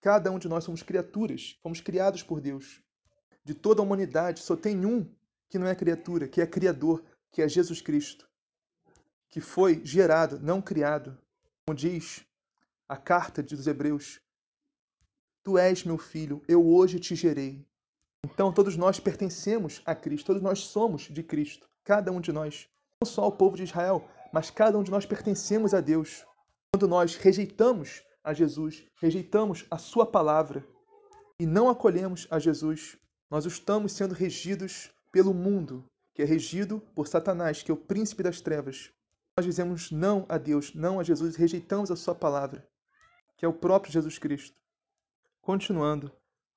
Cada 0.00 0.30
um 0.30 0.38
de 0.38 0.46
nós 0.46 0.62
somos 0.62 0.80
criaturas, 0.80 1.58
fomos 1.60 1.80
criados 1.80 2.22
por 2.22 2.40
Deus. 2.40 2.80
De 3.42 3.52
toda 3.52 3.80
a 3.80 3.84
humanidade, 3.84 4.38
só 4.38 4.54
tem 4.54 4.86
um 4.86 5.12
que 5.48 5.58
não 5.58 5.66
é 5.66 5.74
criatura, 5.74 6.28
que 6.28 6.40
é 6.40 6.46
Criador, 6.46 7.04
que 7.32 7.42
é 7.42 7.48
Jesus 7.48 7.80
Cristo, 7.80 8.30
que 9.28 9.40
foi 9.40 9.84
gerado, 9.84 10.38
não 10.38 10.62
criado. 10.62 11.18
Como 11.66 11.76
diz 11.76 12.24
a 12.88 12.96
carta 12.96 13.42
dos 13.42 13.66
Hebreus: 13.66 14.20
Tu 15.42 15.58
és 15.58 15.82
meu 15.82 15.98
filho, 15.98 16.44
eu 16.46 16.64
hoje 16.64 17.00
te 17.00 17.16
gerei. 17.16 17.66
Então, 18.24 18.52
todos 18.52 18.76
nós 18.76 19.00
pertencemos 19.00 19.82
a 19.84 19.96
Cristo, 19.96 20.26
todos 20.26 20.42
nós 20.42 20.60
somos 20.60 21.08
de 21.10 21.24
Cristo, 21.24 21.68
cada 21.82 22.12
um 22.12 22.20
de 22.20 22.30
nós. 22.30 22.70
Não 23.02 23.10
só 23.10 23.26
o 23.26 23.32
povo 23.32 23.56
de 23.56 23.62
Israel, 23.62 24.08
mas 24.32 24.50
cada 24.50 24.78
um 24.78 24.82
de 24.82 24.90
nós 24.90 25.06
pertencemos 25.06 25.74
a 25.74 25.80
Deus. 25.80 26.24
Quando 26.72 26.88
nós 26.88 27.16
rejeitamos 27.16 28.02
a 28.22 28.32
Jesus, 28.32 28.84
rejeitamos 29.00 29.66
a 29.70 29.78
Sua 29.78 30.06
palavra 30.06 30.66
e 31.38 31.46
não 31.46 31.68
acolhemos 31.68 32.26
a 32.30 32.38
Jesus, 32.38 32.96
nós 33.30 33.44
estamos 33.44 33.92
sendo 33.92 34.14
regidos 34.14 34.90
pelo 35.12 35.34
mundo, 35.34 35.84
que 36.14 36.22
é 36.22 36.24
regido 36.24 36.80
por 36.94 37.06
Satanás, 37.06 37.62
que 37.62 37.70
é 37.70 37.74
o 37.74 37.76
príncipe 37.76 38.22
das 38.22 38.40
trevas 38.40 38.90
nós 39.38 39.44
dizemos 39.44 39.90
não 39.90 40.24
a 40.30 40.38
Deus, 40.38 40.74
não 40.74 40.98
a 40.98 41.04
Jesus, 41.04 41.36
rejeitamos 41.36 41.90
a 41.90 41.96
Sua 41.96 42.14
palavra, 42.14 42.66
que 43.36 43.44
é 43.44 43.48
o 43.48 43.52
próprio 43.52 43.92
Jesus 43.92 44.18
Cristo. 44.18 44.58
Continuando, 45.42 46.10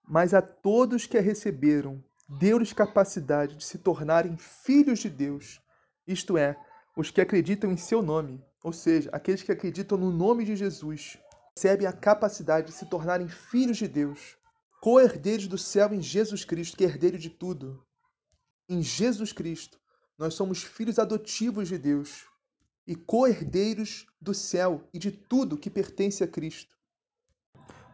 mas 0.08 0.34
a 0.34 0.42
todos 0.42 1.06
que 1.06 1.18
a 1.18 1.22
receberam, 1.22 2.02
deu-lhes 2.40 2.72
capacidade 2.72 3.58
de 3.58 3.66
se 3.66 3.80
tornarem 3.80 4.38
filhos 4.38 5.00
de 5.00 5.10
Deus, 5.10 5.62
isto 6.12 6.40
é, 6.40 6.58
os 6.98 7.12
que 7.12 7.22
acreditam 7.22 7.72
em 7.72 7.78
seu 7.78 8.02
nome, 8.02 8.44
ou 8.64 8.74
seja, 8.74 9.12
aqueles 9.14 9.44
que 9.44 9.52
acreditam 9.52 9.96
no 9.96 10.12
nome 10.12 10.44
de 10.44 10.56
Jesus, 10.56 11.20
recebem 11.56 11.86
a 11.86 11.94
capacidade 11.94 12.68
de 12.68 12.74
se 12.74 12.88
tornarem 12.88 13.28
filhos 13.28 13.78
de 13.78 13.88
Deus, 13.88 14.36
co-herdeiros 14.82 15.48
do 15.48 15.58
céu 15.58 15.94
em 15.94 16.02
Jesus 16.02 16.44
Cristo, 16.44 16.76
que 16.76 16.84
é 16.84 16.88
herdeiro 16.88 17.18
de 17.18 17.30
tudo. 17.30 17.86
Em 18.68 18.82
Jesus 18.82 19.32
Cristo, 19.32 19.80
nós 20.18 20.34
somos 20.34 20.64
filhos 20.64 20.98
adotivos 20.98 21.68
de 21.68 21.78
Deus 21.78 22.26
e 22.88 22.96
co-herdeiros 22.96 24.08
do 24.20 24.34
céu 24.34 24.84
e 24.92 24.98
de 24.98 25.12
tudo 25.12 25.58
que 25.58 25.70
pertence 25.70 26.24
a 26.24 26.28
Cristo. 26.28 26.76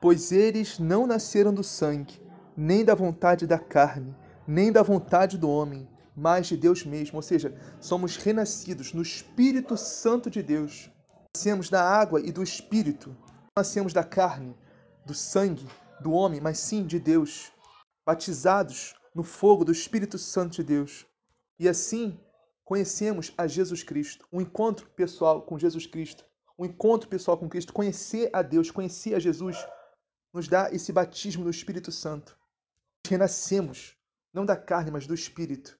Pois 0.01 0.31
eles 0.31 0.79
não 0.79 1.05
nasceram 1.05 1.53
do 1.53 1.63
sangue, 1.63 2.21
nem 2.55 2.85
da 2.85 2.95
vontade 2.95 3.45
da 3.45 3.59
carne, 3.59 4.15
nem 4.47 4.71
da 4.71 4.81
vontade 4.81 5.37
do 5.37 5.49
homem, 5.49 5.85
mas 6.15 6.47
de 6.47 6.55
Deus 6.55 6.85
mesmo. 6.85 7.17
Ou 7.17 7.21
seja, 7.21 7.53
somos 7.79 8.15
renascidos 8.15 8.93
no 8.93 9.01
Espírito 9.01 9.75
Santo 9.75 10.29
de 10.29 10.41
Deus. 10.41 10.89
Nascemos 11.35 11.69
da 11.69 11.83
água 11.83 12.21
e 12.21 12.31
do 12.31 12.41
Espírito. 12.41 13.09
Não 13.09 13.51
nascemos 13.57 13.91
da 13.91 14.03
carne, 14.03 14.55
do 15.05 15.13
sangue, 15.13 15.67
do 15.99 16.11
homem, 16.11 16.39
mas 16.39 16.59
sim 16.59 16.85
de 16.85 16.99
Deus. 16.99 17.51
Batizados 18.05 18.95
no 19.13 19.23
fogo 19.23 19.65
do 19.65 19.71
Espírito 19.71 20.17
Santo 20.17 20.55
de 20.55 20.63
Deus. 20.63 21.05
E 21.59 21.67
assim 21.67 22.19
conhecemos 22.63 23.33
a 23.37 23.47
Jesus 23.47 23.83
Cristo. 23.83 24.25
Um 24.31 24.41
encontro 24.41 24.87
pessoal 24.89 25.41
com 25.41 25.59
Jesus 25.59 25.85
Cristo. 25.85 26.25
Um 26.57 26.65
encontro 26.65 27.09
pessoal 27.09 27.37
com 27.37 27.49
Cristo. 27.49 27.73
Conhecer 27.73 28.29
a 28.31 28.41
Deus, 28.41 28.71
conhecer 28.71 29.15
a 29.15 29.19
Jesus, 29.19 29.57
nos 30.33 30.47
dá 30.47 30.69
esse 30.71 30.91
batismo 30.91 31.43
do 31.43 31.49
Espírito 31.49 31.91
Santo. 31.91 32.37
Renascemos, 33.07 33.95
não 34.33 34.45
da 34.45 34.55
carne, 34.55 34.91
mas 34.91 35.05
do 35.05 35.13
Espírito. 35.13 35.77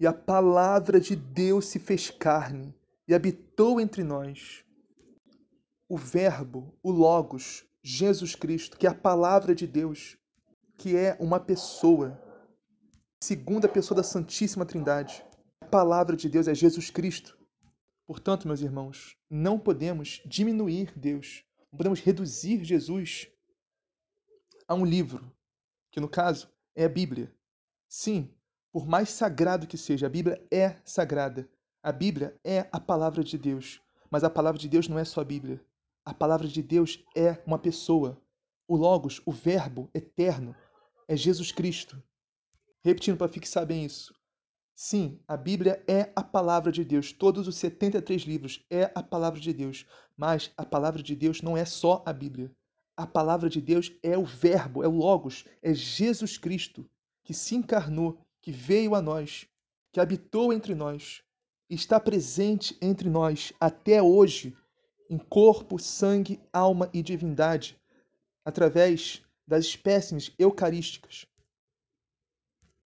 E 0.00 0.06
a 0.06 0.14
palavra 0.14 0.98
de 0.98 1.14
Deus 1.14 1.66
se 1.66 1.78
fez 1.78 2.08
carne 2.08 2.74
e 3.06 3.12
habitou 3.12 3.78
entre 3.78 4.02
nós. 4.02 4.64
O 5.86 5.98
Verbo, 5.98 6.74
o 6.82 6.90
Logos, 6.90 7.66
Jesus 7.82 8.34
Cristo, 8.34 8.78
que 8.78 8.86
é 8.86 8.90
a 8.90 8.94
palavra 8.94 9.54
de 9.54 9.66
Deus, 9.66 10.16
que 10.78 10.96
é 10.96 11.18
uma 11.20 11.38
pessoa, 11.38 12.18
segunda 13.22 13.68
pessoa 13.68 13.96
da 13.96 14.02
Santíssima 14.02 14.64
Trindade. 14.64 15.22
A 15.60 15.66
palavra 15.66 16.16
de 16.16 16.30
Deus 16.30 16.48
é 16.48 16.54
Jesus 16.54 16.88
Cristo. 16.88 17.38
Portanto, 18.06 18.48
meus 18.48 18.62
irmãos, 18.62 19.18
não 19.28 19.58
podemos 19.58 20.22
diminuir 20.24 20.98
Deus, 20.98 21.44
não 21.70 21.76
podemos 21.76 22.00
reduzir 22.00 22.64
Jesus 22.64 23.28
a 24.66 24.74
um 24.74 24.86
livro, 24.86 25.30
que 25.92 26.00
no 26.00 26.08
caso 26.08 26.50
é 26.74 26.86
a 26.86 26.88
Bíblia. 26.88 27.30
Sim, 27.86 28.34
por 28.72 28.86
mais 28.86 29.10
sagrado 29.10 29.66
que 29.66 29.76
seja, 29.76 30.06
a 30.06 30.10
Bíblia 30.10 30.40
é 30.50 30.76
sagrada. 30.84 31.48
A 31.82 31.90
Bíblia 31.90 32.38
é 32.44 32.68
a 32.70 32.78
palavra 32.78 33.24
de 33.24 33.36
Deus. 33.36 33.80
Mas 34.10 34.22
a 34.22 34.30
palavra 34.30 34.60
de 34.60 34.68
Deus 34.68 34.86
não 34.88 34.98
é 34.98 35.04
só 35.04 35.20
a 35.20 35.24
Bíblia. 35.24 35.60
A 36.04 36.14
palavra 36.14 36.46
de 36.46 36.62
Deus 36.62 37.02
é 37.16 37.42
uma 37.46 37.58
pessoa. 37.58 38.20
O 38.68 38.76
Logos, 38.76 39.20
o 39.26 39.32
Verbo 39.32 39.90
eterno, 39.92 40.54
é 41.08 41.16
Jesus 41.16 41.50
Cristo. 41.50 42.02
Repetindo 42.84 43.16
para 43.16 43.28
fixar 43.28 43.66
bem 43.66 43.84
isso. 43.84 44.14
Sim, 44.74 45.20
a 45.26 45.36
Bíblia 45.36 45.82
é 45.86 46.12
a 46.14 46.22
palavra 46.22 46.70
de 46.70 46.84
Deus. 46.84 47.12
Todos 47.12 47.48
os 47.48 47.56
73 47.56 48.22
livros 48.22 48.64
é 48.70 48.90
a 48.94 49.02
palavra 49.02 49.40
de 49.40 49.52
Deus. 49.52 49.86
Mas 50.16 50.52
a 50.56 50.64
palavra 50.64 51.02
de 51.02 51.14
Deus 51.16 51.42
não 51.42 51.56
é 51.56 51.64
só 51.64 52.02
a 52.06 52.12
Bíblia. 52.12 52.50
A 52.96 53.06
palavra 53.06 53.48
de 53.48 53.60
Deus 53.60 53.92
é 54.02 54.16
o 54.16 54.24
Verbo, 54.24 54.84
é 54.84 54.88
o 54.88 54.96
Logos, 54.96 55.44
é 55.62 55.72
Jesus 55.72 56.36
Cristo 56.36 56.88
que 57.24 57.32
se 57.32 57.54
encarnou, 57.54 58.18
que 58.40 58.50
veio 58.50 58.94
a 58.94 59.02
nós, 59.02 59.46
que 59.92 60.00
habitou 60.00 60.52
entre 60.52 60.74
nós, 60.74 61.22
está 61.68 62.00
presente 62.00 62.76
entre 62.80 63.08
nós 63.08 63.52
até 63.60 64.02
hoje, 64.02 64.56
em 65.08 65.18
corpo, 65.18 65.78
sangue, 65.78 66.40
alma 66.52 66.90
e 66.92 67.02
divindade, 67.02 67.78
através 68.44 69.22
das 69.46 69.64
espécimes 69.64 70.32
eucarísticas, 70.38 71.26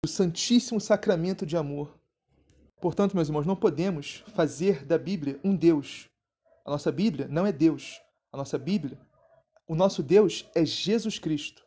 do 0.02 0.08
Santíssimo 0.08 0.80
Sacramento 0.80 1.46
de 1.46 1.56
Amor. 1.56 1.98
Portanto, 2.80 3.14
meus 3.14 3.28
irmãos, 3.28 3.46
não 3.46 3.56
podemos 3.56 4.24
fazer 4.34 4.84
da 4.84 4.98
Bíblia 4.98 5.40
um 5.42 5.56
Deus. 5.56 6.08
A 6.64 6.70
nossa 6.70 6.92
Bíblia 6.92 7.28
não 7.28 7.46
é 7.46 7.52
Deus. 7.52 8.00
A 8.32 8.36
nossa 8.36 8.58
Bíblia, 8.58 8.98
o 9.66 9.74
nosso 9.74 10.02
Deus 10.02 10.48
é 10.54 10.64
Jesus 10.64 11.18
Cristo. 11.18 11.64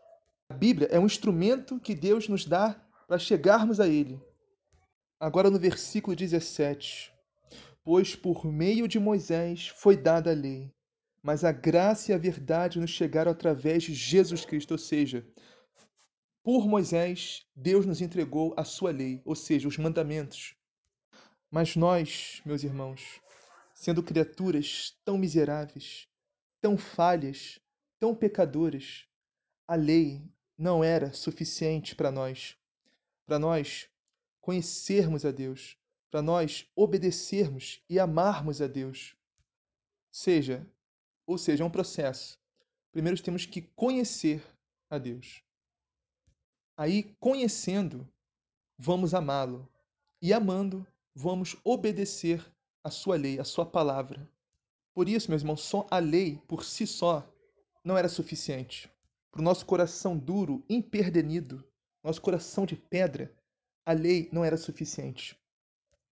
A 0.50 0.54
Bíblia 0.54 0.88
é 0.92 1.00
um 1.00 1.06
instrumento 1.06 1.80
que 1.80 1.96
Deus 1.96 2.28
nos 2.28 2.46
dá 2.46 2.80
para 3.08 3.18
chegarmos 3.18 3.80
a 3.80 3.88
Ele. 3.88 4.22
Agora 5.20 5.50
no 5.50 5.58
versículo 5.58 6.16
17: 6.16 7.12
Pois 7.84 8.16
por 8.16 8.46
meio 8.46 8.88
de 8.88 9.00
Moisés 9.00 9.70
foi 9.70 9.96
dada 9.96 10.32
a 10.32 10.36
lei, 10.36 10.70
mas 11.24 11.44
a 11.44 11.52
graça 11.52 12.12
e 12.12 12.14
a 12.14 12.18
verdade 12.18 12.80
nos 12.80 12.92
chegaram 12.92 13.32
através 13.32 13.84
de 13.84 13.94
Jesus 13.94 14.46
Cristo, 14.46 14.72
ou 14.72 14.78
seja, 14.78 15.26
por 16.44 16.68
Moisés, 16.68 17.46
Deus 17.56 17.86
nos 17.86 18.02
entregou 18.02 18.54
a 18.56 18.64
sua 18.64 18.92
lei, 18.92 19.22
ou 19.26 19.36
seja, 19.36 19.68
os 19.68 19.78
mandamentos. 19.78 20.56
Mas 21.52 21.76
nós, 21.76 22.42
meus 22.46 22.64
irmãos, 22.64 23.22
sendo 23.74 24.02
criaturas 24.02 24.98
tão 25.04 25.18
miseráveis, 25.18 26.08
tão 26.62 26.78
falhas, 26.78 27.60
tão 28.00 28.16
pecadoras, 28.16 29.06
a 29.68 29.76
lei 29.76 30.24
não 30.58 30.84
era 30.84 31.12
suficiente 31.12 31.96
para 31.96 32.12
nós, 32.12 32.58
para 33.28 33.38
nós 33.38 33.88
conhecermos 34.42 35.24
a 35.26 35.32
Deus, 35.32 35.78
para 36.10 36.22
nós 36.22 36.66
obedecermos 36.76 37.84
e 37.88 38.00
amarmos 38.00 38.62
a 38.62 38.68
Deus. 38.68 39.16
Seja, 40.12 40.66
ou 41.28 41.38
seja, 41.38 41.64
é 41.64 41.68
um 41.68 41.70
processo. 41.70 42.40
Primeiro 42.92 43.22
temos 43.22 43.46
que 43.46 43.62
conhecer 43.62 44.42
a 44.90 44.98
Deus. 44.98 45.44
Aí, 46.76 47.16
conhecendo, 47.20 48.08
vamos 48.78 49.14
amá-lo. 49.14 49.70
E 50.20 50.34
amando, 50.34 50.88
vamos 51.14 51.56
obedecer 51.64 52.44
a 52.84 52.90
sua 52.90 53.18
lei, 53.18 53.40
a 53.40 53.44
sua 53.44 53.66
palavra. 53.66 54.28
Por 54.94 55.08
isso, 55.08 55.30
meus 55.30 55.44
irmãos, 55.44 55.62
só 55.62 55.86
a 55.92 56.00
lei 56.00 56.42
por 56.48 56.64
si 56.64 56.88
só 56.88 57.28
não 57.84 57.96
era 57.96 58.10
suficiente 58.10 58.90
para 59.38 59.42
o 59.42 59.44
nosso 59.44 59.68
coração 59.68 60.18
duro, 60.18 60.64
imperdenido, 60.68 61.64
nosso 62.08 62.22
coração 62.22 62.66
de 62.66 62.78
pedra, 62.78 63.30
a 63.86 63.92
lei 63.92 64.30
não 64.32 64.46
era 64.46 64.56
suficiente. 64.56 65.38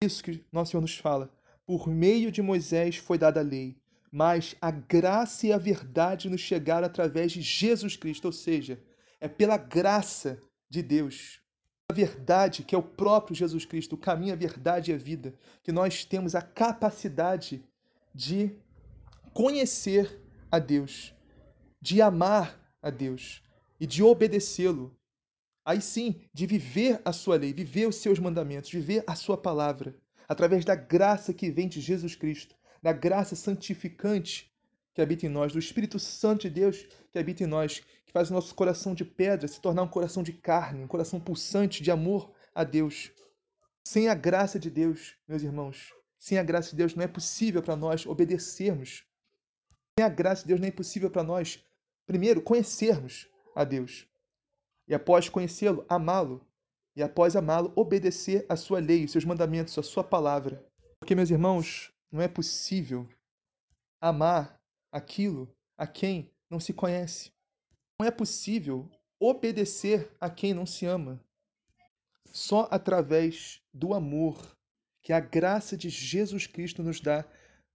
Isso 0.01 0.23
que 0.23 0.45
nosso 0.53 0.71
Senhor 0.71 0.81
nos 0.81 0.97
fala. 0.97 1.35
Por 1.67 1.89
meio 1.89 2.31
de 2.31 2.41
Moisés 2.41 2.97
foi 2.97 3.19
dada 3.19 3.41
a 3.41 3.43
lei, 3.43 3.77
mas 4.11 4.55
a 4.61 4.71
graça 4.71 5.49
e 5.49 5.53
a 5.53 5.59
verdade 5.59 6.31
nos 6.31 6.41
chegaram 6.41 6.87
através 6.87 7.33
de 7.33 7.43
Jesus 7.43 7.97
Cristo, 7.97 8.27
ou 8.27 8.33
seja, 8.33 8.81
é 9.21 9.27
pela 9.27 9.57
graça 9.57 10.41
de 10.69 10.81
Deus, 10.81 11.41
a 11.91 11.93
verdade 11.93 12.63
que 12.63 12.77
é 12.77 12.79
o 12.79 12.83
próprio 12.83 13.35
Jesus 13.35 13.65
Cristo, 13.65 13.95
o 13.95 13.99
caminho, 13.99 14.33
a 14.33 14.37
verdade 14.37 14.93
e 14.93 14.95
a 14.95 14.97
vida, 14.97 15.35
que 15.61 15.73
nós 15.73 16.05
temos 16.05 16.37
a 16.37 16.43
capacidade 16.43 17.65
de 18.15 18.55
conhecer 19.35 20.23
a 20.53 20.61
Deus, 20.61 21.13
de 21.81 22.01
amar 22.01 22.61
a 22.81 22.91
Deus 22.91 23.43
e 23.81 23.87
de 23.89 24.05
obedecê-lo. 24.05 24.97
Aí 25.71 25.81
sim, 25.81 26.21
de 26.35 26.47
viver 26.47 27.01
a 27.05 27.13
sua 27.13 27.37
lei, 27.37 27.55
viver 27.55 27.87
os 27.87 27.95
seus 27.95 28.19
mandamentos, 28.19 28.73
viver 28.73 29.05
a 29.07 29.15
sua 29.15 29.37
palavra, 29.37 29.95
através 30.29 30.65
da 30.65 30.75
graça 30.75 31.33
que 31.33 31.49
vem 31.49 31.69
de 31.69 31.81
Jesus 31.81 32.17
Cristo, 32.17 32.57
da 32.83 32.93
graça 32.93 33.37
santificante 33.37 34.53
que 34.93 35.01
habita 35.01 35.27
em 35.27 35.29
nós, 35.29 35.53
do 35.53 35.61
Espírito 35.61 35.97
Santo 36.01 36.41
de 36.41 36.51
Deus 36.51 36.89
que 37.13 37.21
habita 37.21 37.45
em 37.45 37.47
nós, 37.47 37.79
que 38.05 38.13
faz 38.13 38.31
o 38.31 38.33
nosso 38.33 38.53
coração 38.53 38.97
de 38.97 39.05
pedra 39.05 39.47
se 39.47 39.61
tornar 39.61 39.85
um 39.85 39.89
coração 39.89 40.25
de 40.25 40.33
carne, 40.33 40.83
um 40.83 40.89
coração 40.89 41.21
pulsante 41.21 41.85
de 41.85 41.91
amor 41.93 42.33
a 42.53 42.65
Deus. 42.65 43.13
Sem 43.85 44.09
a 44.09 44.15
graça 44.15 44.59
de 44.59 44.71
Deus, 44.71 45.15
meus 45.29 45.45
irmãos, 45.45 45.95
sem 46.19 46.37
a 46.37 46.43
graça 46.43 46.71
de 46.71 46.79
Deus 46.79 46.97
não 46.97 47.05
é 47.05 47.07
possível 47.07 47.63
para 47.63 47.77
nós 47.77 48.05
obedecermos. 48.07 49.05
Sem 49.97 50.05
a 50.05 50.09
graça 50.09 50.43
de 50.43 50.49
Deus 50.49 50.61
não 50.61 50.67
é 50.67 50.73
possível 50.73 51.13
para 51.13 51.23
nós 51.23 51.63
Primeiro, 52.11 52.43
conhecermos 52.43 53.29
a 53.55 53.63
Deus. 53.63 54.10
E 54.91 54.95
após 54.95 55.29
conhecê-lo, 55.29 55.87
amá-lo. 55.89 56.45
E 56.97 57.03
após 57.03 57.37
amá-lo, 57.37 57.73
obedecer 57.77 58.45
a 58.49 58.57
sua 58.57 58.81
lei, 58.81 59.05
os 59.05 59.13
seus 59.13 59.25
mandamentos, 59.25 59.79
a 59.79 59.85
sua 59.85 60.03
palavra. 60.03 60.67
Porque, 60.99 61.15
meus 61.15 61.31
irmãos, 61.31 61.93
não 62.11 62.21
é 62.21 62.27
possível 62.27 63.09
amar 64.01 64.61
aquilo 64.91 65.49
a 65.79 65.87
quem 65.87 66.29
não 66.51 66.59
se 66.59 66.73
conhece. 66.73 67.31
Não 68.01 68.05
é 68.05 68.11
possível 68.11 68.91
obedecer 69.21 70.11
a 70.21 70.29
quem 70.29 70.53
não 70.53 70.67
se 70.67 70.87
ama. 70.87 71.25
Só 72.33 72.67
através 72.69 73.63
do 73.73 73.95
amor 73.95 74.57
que 75.03 75.13
a 75.13 75.21
graça 75.21 75.77
de 75.77 75.89
Jesus 75.89 76.49
Cristo 76.49 76.83
nos 76.83 77.01
dá, 77.01 77.25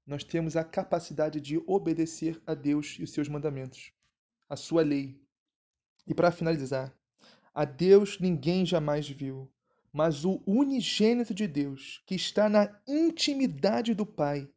nós 0.06 0.26
temos 0.26 0.58
a 0.58 0.66
capacidade 0.66 1.40
de 1.40 1.64
obedecer 1.66 2.42
a 2.46 2.54
Deus 2.54 2.98
e 3.00 3.04
os 3.04 3.14
seus 3.14 3.30
mandamentos 3.30 3.94
a 4.50 4.58
sua 4.58 4.84
lei. 4.84 5.18
E 6.06 6.14
para 6.14 6.30
finalizar, 6.30 6.94
a 7.56 7.64
Deus 7.64 8.20
ninguém 8.20 8.66
jamais 8.66 9.08
viu, 9.08 9.50
mas 9.94 10.26
o 10.26 10.44
unigênito 10.46 11.34
de 11.34 11.48
Deus, 11.48 12.04
que 12.06 12.14
está 12.14 12.50
na 12.50 12.70
intimidade 12.86 13.94
do 13.94 14.06
Pai, 14.06 14.50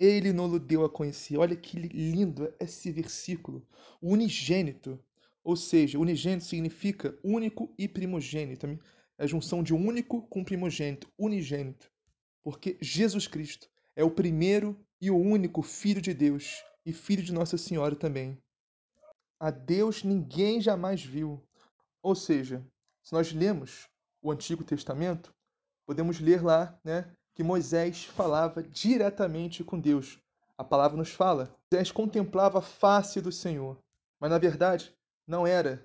ele 0.00 0.32
nos 0.32 0.58
deu 0.60 0.82
a 0.82 0.88
conhecer. 0.88 1.36
Olha 1.36 1.54
que 1.54 1.78
lindo 1.78 2.50
esse 2.58 2.90
versículo. 2.90 3.68
O 4.00 4.12
unigênito, 4.12 4.98
ou 5.44 5.56
seja, 5.56 5.98
unigênito 5.98 6.46
significa 6.46 7.18
único 7.22 7.74
e 7.76 7.86
primogênito. 7.86 8.66
É 9.18 9.24
a 9.24 9.26
junção 9.26 9.62
de 9.62 9.74
único 9.74 10.22
com 10.28 10.42
primogênito, 10.42 11.12
unigênito. 11.18 11.90
Porque 12.42 12.78
Jesus 12.80 13.26
Cristo 13.26 13.68
é 13.94 14.02
o 14.02 14.10
primeiro 14.10 14.74
e 15.00 15.10
o 15.10 15.18
único 15.18 15.60
Filho 15.60 16.00
de 16.00 16.14
Deus 16.14 16.62
e 16.86 16.94
Filho 16.94 17.22
de 17.22 17.32
Nossa 17.32 17.58
Senhora 17.58 17.94
também. 17.94 18.38
a 19.38 19.50
Deus 19.50 20.02
ninguém 20.02 20.60
jamais 20.62 21.04
viu. 21.04 21.46
Ou 22.02 22.14
seja, 22.14 22.64
se 23.02 23.12
nós 23.12 23.32
lemos 23.32 23.88
o 24.22 24.30
Antigo 24.30 24.64
Testamento, 24.64 25.34
podemos 25.86 26.20
ler 26.20 26.42
lá 26.42 26.78
né, 26.84 27.10
que 27.34 27.42
Moisés 27.42 28.04
falava 28.04 28.62
diretamente 28.62 29.64
com 29.64 29.78
Deus. 29.78 30.18
A 30.56 30.64
palavra 30.64 30.96
nos 30.96 31.10
fala. 31.10 31.54
Moisés 31.70 31.92
contemplava 31.92 32.58
a 32.58 32.62
face 32.62 33.20
do 33.20 33.30
Senhor. 33.30 33.78
Mas 34.20 34.30
na 34.30 34.38
verdade, 34.38 34.92
não 35.26 35.46
era 35.46 35.84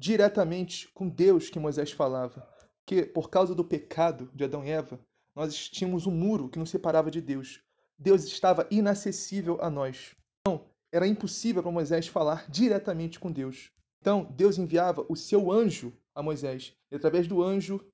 diretamente 0.00 0.88
com 0.88 1.08
Deus 1.08 1.50
que 1.50 1.58
Moisés 1.58 1.92
falava. 1.92 2.48
Que 2.86 3.04
por 3.04 3.28
causa 3.28 3.54
do 3.54 3.64
pecado 3.64 4.30
de 4.34 4.44
Adão 4.44 4.64
e 4.64 4.70
Eva, 4.70 4.98
nós 5.34 5.68
tínhamos 5.68 6.06
um 6.06 6.10
muro 6.10 6.48
que 6.48 6.58
nos 6.58 6.70
separava 6.70 7.10
de 7.10 7.20
Deus. 7.20 7.62
Deus 7.98 8.24
estava 8.24 8.66
inacessível 8.70 9.58
a 9.60 9.68
nós. 9.68 10.16
Então, 10.40 10.64
era 10.90 11.06
impossível 11.06 11.62
para 11.62 11.70
Moisés 11.70 12.08
falar 12.08 12.48
diretamente 12.50 13.20
com 13.20 13.30
Deus. 13.30 13.70
Então, 14.00 14.24
Deus 14.36 14.58
enviava 14.58 15.04
o 15.08 15.16
seu 15.16 15.50
anjo 15.50 15.92
a 16.14 16.22
Moisés. 16.22 16.74
E 16.90 16.96
através 16.96 17.26
do 17.26 17.42
anjo, 17.42 17.84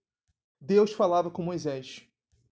Deus 0.61 0.93
falava 0.93 1.31
com 1.31 1.43
Moisés. 1.43 2.03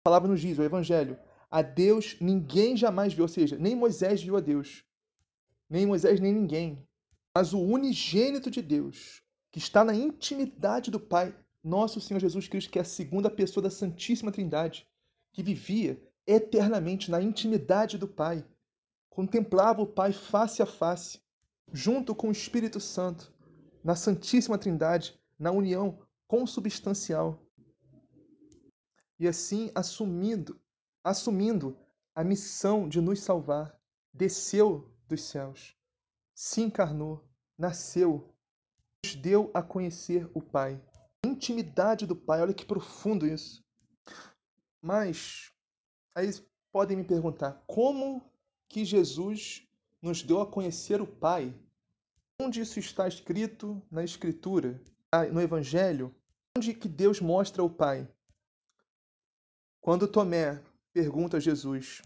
A 0.00 0.02
palavra 0.04 0.28
nos 0.28 0.40
diz, 0.40 0.58
o 0.58 0.62
Evangelho, 0.62 1.18
a 1.50 1.62
Deus 1.62 2.16
ninguém 2.20 2.76
jamais 2.76 3.12
viu, 3.12 3.24
ou 3.24 3.28
seja, 3.28 3.56
nem 3.58 3.76
Moisés 3.76 4.22
viu 4.22 4.36
a 4.36 4.40
Deus, 4.40 4.84
nem 5.68 5.86
Moisés, 5.86 6.18
nem 6.18 6.32
ninguém. 6.32 6.86
Mas 7.34 7.52
o 7.52 7.60
unigênito 7.60 8.50
de 8.50 8.60
Deus, 8.60 9.22
que 9.50 9.58
está 9.58 9.84
na 9.84 9.94
intimidade 9.94 10.90
do 10.90 10.98
Pai, 10.98 11.34
nosso 11.62 12.00
Senhor 12.00 12.20
Jesus 12.20 12.48
Cristo, 12.48 12.70
que 12.70 12.78
é 12.78 12.82
a 12.82 12.86
segunda 12.86 13.30
pessoa 13.30 13.62
da 13.62 13.70
Santíssima 13.70 14.32
Trindade, 14.32 14.86
que 15.32 15.42
vivia 15.42 16.02
eternamente 16.26 17.10
na 17.10 17.22
intimidade 17.22 17.96
do 17.96 18.08
Pai, 18.08 18.44
contemplava 19.08 19.82
o 19.82 19.86
Pai 19.86 20.12
face 20.12 20.62
a 20.62 20.66
face, 20.66 21.20
junto 21.72 22.14
com 22.14 22.28
o 22.28 22.32
Espírito 22.32 22.80
Santo, 22.80 23.32
na 23.82 23.96
Santíssima 23.96 24.58
Trindade, 24.58 25.18
na 25.38 25.50
união 25.50 25.98
consubstancial. 26.26 27.42
E 29.18 29.26
assim, 29.26 29.70
assumindo, 29.74 30.60
assumindo 31.02 31.76
a 32.14 32.22
missão 32.22 32.88
de 32.88 33.00
nos 33.00 33.20
salvar, 33.20 33.78
desceu 34.12 34.92
dos 35.08 35.22
céus, 35.22 35.76
se 36.34 36.60
encarnou, 36.60 37.24
nasceu, 37.56 38.34
nos 39.04 39.14
deu 39.14 39.50
a 39.54 39.62
conhecer 39.62 40.28
o 40.34 40.40
Pai. 40.40 40.80
intimidade 41.24 42.06
do 42.06 42.16
Pai, 42.16 42.40
olha 42.40 42.54
que 42.54 42.64
profundo 42.64 43.26
isso. 43.26 43.64
Mas 44.80 45.52
aí 46.14 46.28
podem 46.72 46.96
me 46.96 47.04
perguntar, 47.04 47.62
como 47.66 48.22
que 48.68 48.84
Jesus 48.84 49.68
nos 50.00 50.22
deu 50.22 50.40
a 50.40 50.46
conhecer 50.46 51.00
o 51.00 51.06
Pai? 51.06 51.54
Onde 52.44 52.60
isso 52.60 52.80
está 52.80 53.06
escrito 53.06 53.80
na 53.88 54.02
Escritura, 54.02 54.82
no 55.32 55.40
Evangelho? 55.40 56.12
Onde 56.58 56.74
que 56.74 56.88
Deus 56.88 57.20
mostra 57.20 57.62
o 57.62 57.70
Pai? 57.70 58.08
Quando 59.80 60.08
Tomé 60.08 60.60
pergunta 60.92 61.36
a 61.36 61.40
Jesus, 61.40 62.02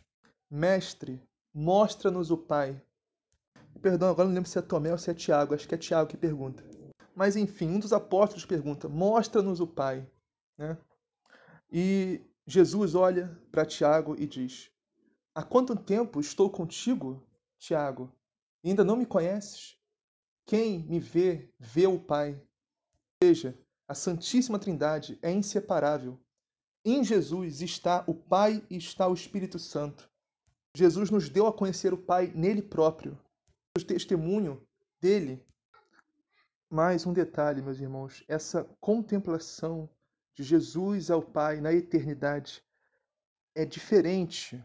Mestre, 0.51 1.23
mostra-nos 1.55 2.31
o 2.31 2.37
Pai. 2.37 2.79
Perdão, 3.81 4.11
agora 4.11 4.29
não 4.29 4.35
lembro 4.35 4.51
se 4.51 4.59
é 4.59 4.63
Tomé 4.63 4.93
ou 4.93 4.99
se 4.99 5.11
é 5.11 5.15
Tiago, 5.15 5.55
acho 5.55 5.67
que 5.67 5.75
é 5.75 5.79
Tiago 5.79 6.11
que 6.11 6.19
pergunta. 6.19 6.63
Mas 7.15 7.35
enfim, 7.35 7.71
um 7.71 7.79
dos 7.79 7.95
apóstolos 7.95 8.45
pergunta, 8.45 8.91
mostra-nos 8.91 9.59
o 9.59 9.67
Pai. 9.67 10.07
Né? 10.59 10.77
E 11.73 12.21
Jesus 12.47 12.95
olha 12.95 13.35
para 13.51 13.65
Tiago 13.65 14.15
e 14.19 14.27
diz, 14.27 14.71
Há 15.35 15.43
quanto 15.43 15.75
tempo 15.75 16.21
estou 16.21 16.51
contigo, 16.51 17.27
Tiago? 17.59 18.13
Ainda 18.63 18.85
não 18.85 18.97
me 18.97 19.07
conheces? 19.07 19.77
Quem 20.47 20.79
me 20.85 21.01
vê, 21.01 21.51
vê 21.59 21.89
o 21.89 21.99
Pai. 21.99 22.41
Veja, 23.21 23.59
a 23.89 23.95
Santíssima 23.95 24.61
Trindade 24.61 25.19
é 25.21 25.33
inseparável. 25.33 26.21
Em 26.85 27.03
Jesus 27.03 27.61
está 27.61 28.05
o 28.07 28.15
Pai 28.15 28.65
e 28.71 28.77
está 28.77 29.09
o 29.09 29.15
Espírito 29.15 29.59
Santo. 29.59 30.09
Jesus 30.77 31.11
nos 31.11 31.29
deu 31.29 31.49
a 31.49 31.53
conhecer 31.53 31.93
o 31.93 31.99
Pai 31.99 32.33
nele 32.33 32.63
próprio. 32.63 33.19
O 33.77 33.83
testemunho 33.83 34.65
dele. 35.01 35.45
Mais 36.71 37.05
um 37.05 37.13
detalhe, 37.13 37.61
meus 37.61 37.81
irmãos: 37.81 38.23
essa 38.29 38.65
contemplação 38.81 39.91
de 40.33 40.45
Jesus 40.45 41.11
ao 41.11 41.23
Pai 41.23 41.61
na 41.61 41.73
eternidade 41.73 42.63
é 43.53 43.65
diferente 43.65 44.63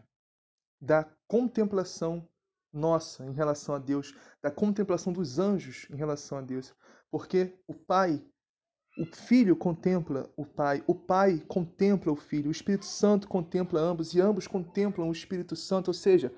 da 0.80 1.04
contemplação 1.26 2.28
nossa 2.72 3.24
em 3.26 3.32
relação 3.32 3.74
a 3.74 3.78
Deus, 3.78 4.14
da 4.40 4.50
contemplação 4.50 5.12
dos 5.12 5.38
anjos 5.38 5.86
em 5.90 5.96
relação 5.96 6.38
a 6.38 6.40
Deus. 6.40 6.74
Porque 7.10 7.58
o 7.66 7.74
Pai, 7.74 8.24
o 8.98 9.04
Filho 9.04 9.54
contempla 9.54 10.30
o 10.36 10.46
Pai, 10.46 10.82
o 10.86 10.94
Pai 10.94 11.42
contempla 11.46 12.12
o 12.12 12.16
Filho, 12.16 12.48
o 12.48 12.52
Espírito 12.52 12.86
Santo 12.86 13.28
contempla 13.28 13.80
ambos 13.80 14.14
e 14.14 14.20
ambos 14.20 14.46
contemplam 14.46 15.08
o 15.08 15.12
Espírito 15.12 15.54
Santo, 15.54 15.88
ou 15.88 15.94
seja, 15.94 16.32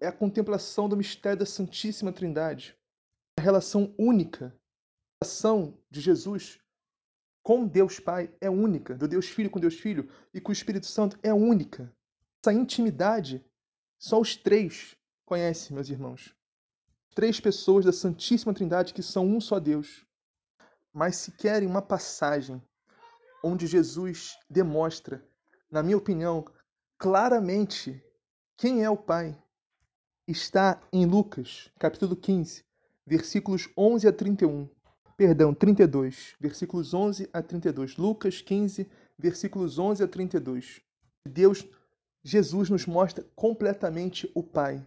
é 0.00 0.06
a 0.06 0.12
contemplação 0.12 0.88
do 0.88 0.96
mistério 0.96 1.38
da 1.38 1.46
Santíssima 1.46 2.12
Trindade. 2.12 2.76
A 3.38 3.42
relação 3.42 3.94
única, 3.98 4.46
a 5.20 5.24
relação 5.24 5.78
de 5.90 6.00
Jesus 6.00 6.60
com 7.42 7.66
Deus 7.66 7.98
Pai 7.98 8.32
é 8.40 8.48
única, 8.48 8.94
do 8.94 9.08
Deus 9.08 9.26
Filho 9.26 9.50
com 9.50 9.58
Deus 9.58 9.74
Filho 9.74 10.08
e 10.32 10.40
com 10.40 10.50
o 10.50 10.52
Espírito 10.52 10.86
Santo 10.86 11.18
é 11.22 11.34
única. 11.34 11.92
Essa 12.40 12.52
intimidade 12.52 13.44
só 13.98 14.20
os 14.20 14.36
três 14.36 14.96
conhecem, 15.32 15.74
meus 15.74 15.88
irmãos. 15.88 16.36
Três 17.14 17.40
pessoas 17.40 17.86
da 17.86 17.92
Santíssima 17.92 18.52
Trindade 18.52 18.92
que 18.92 19.02
são 19.02 19.26
um 19.26 19.40
só 19.40 19.58
Deus. 19.58 20.04
Mas 20.92 21.16
se 21.16 21.32
querem 21.32 21.66
uma 21.66 21.80
passagem 21.80 22.62
onde 23.42 23.66
Jesus 23.66 24.36
demonstra, 24.50 25.26
na 25.70 25.82
minha 25.82 25.96
opinião, 25.96 26.44
claramente 26.98 28.04
quem 28.58 28.84
é 28.84 28.90
o 28.90 28.96
Pai, 28.96 29.34
está 30.28 30.78
em 30.92 31.06
Lucas, 31.06 31.70
capítulo 31.78 32.14
15, 32.14 32.62
versículos 33.06 33.70
11 33.74 34.08
a 34.08 34.12
31. 34.12 34.68
Perdão, 35.16 35.54
32, 35.54 36.36
versículos 36.38 36.92
11 36.92 37.30
a 37.32 37.40
32. 37.40 37.96
Lucas 37.96 38.42
15, 38.42 38.86
versículos 39.18 39.78
11 39.78 40.04
a 40.04 40.08
32. 40.08 40.82
Deus 41.26 41.66
Jesus 42.22 42.68
nos 42.68 42.84
mostra 42.84 43.26
completamente 43.34 44.30
o 44.34 44.42
Pai. 44.42 44.86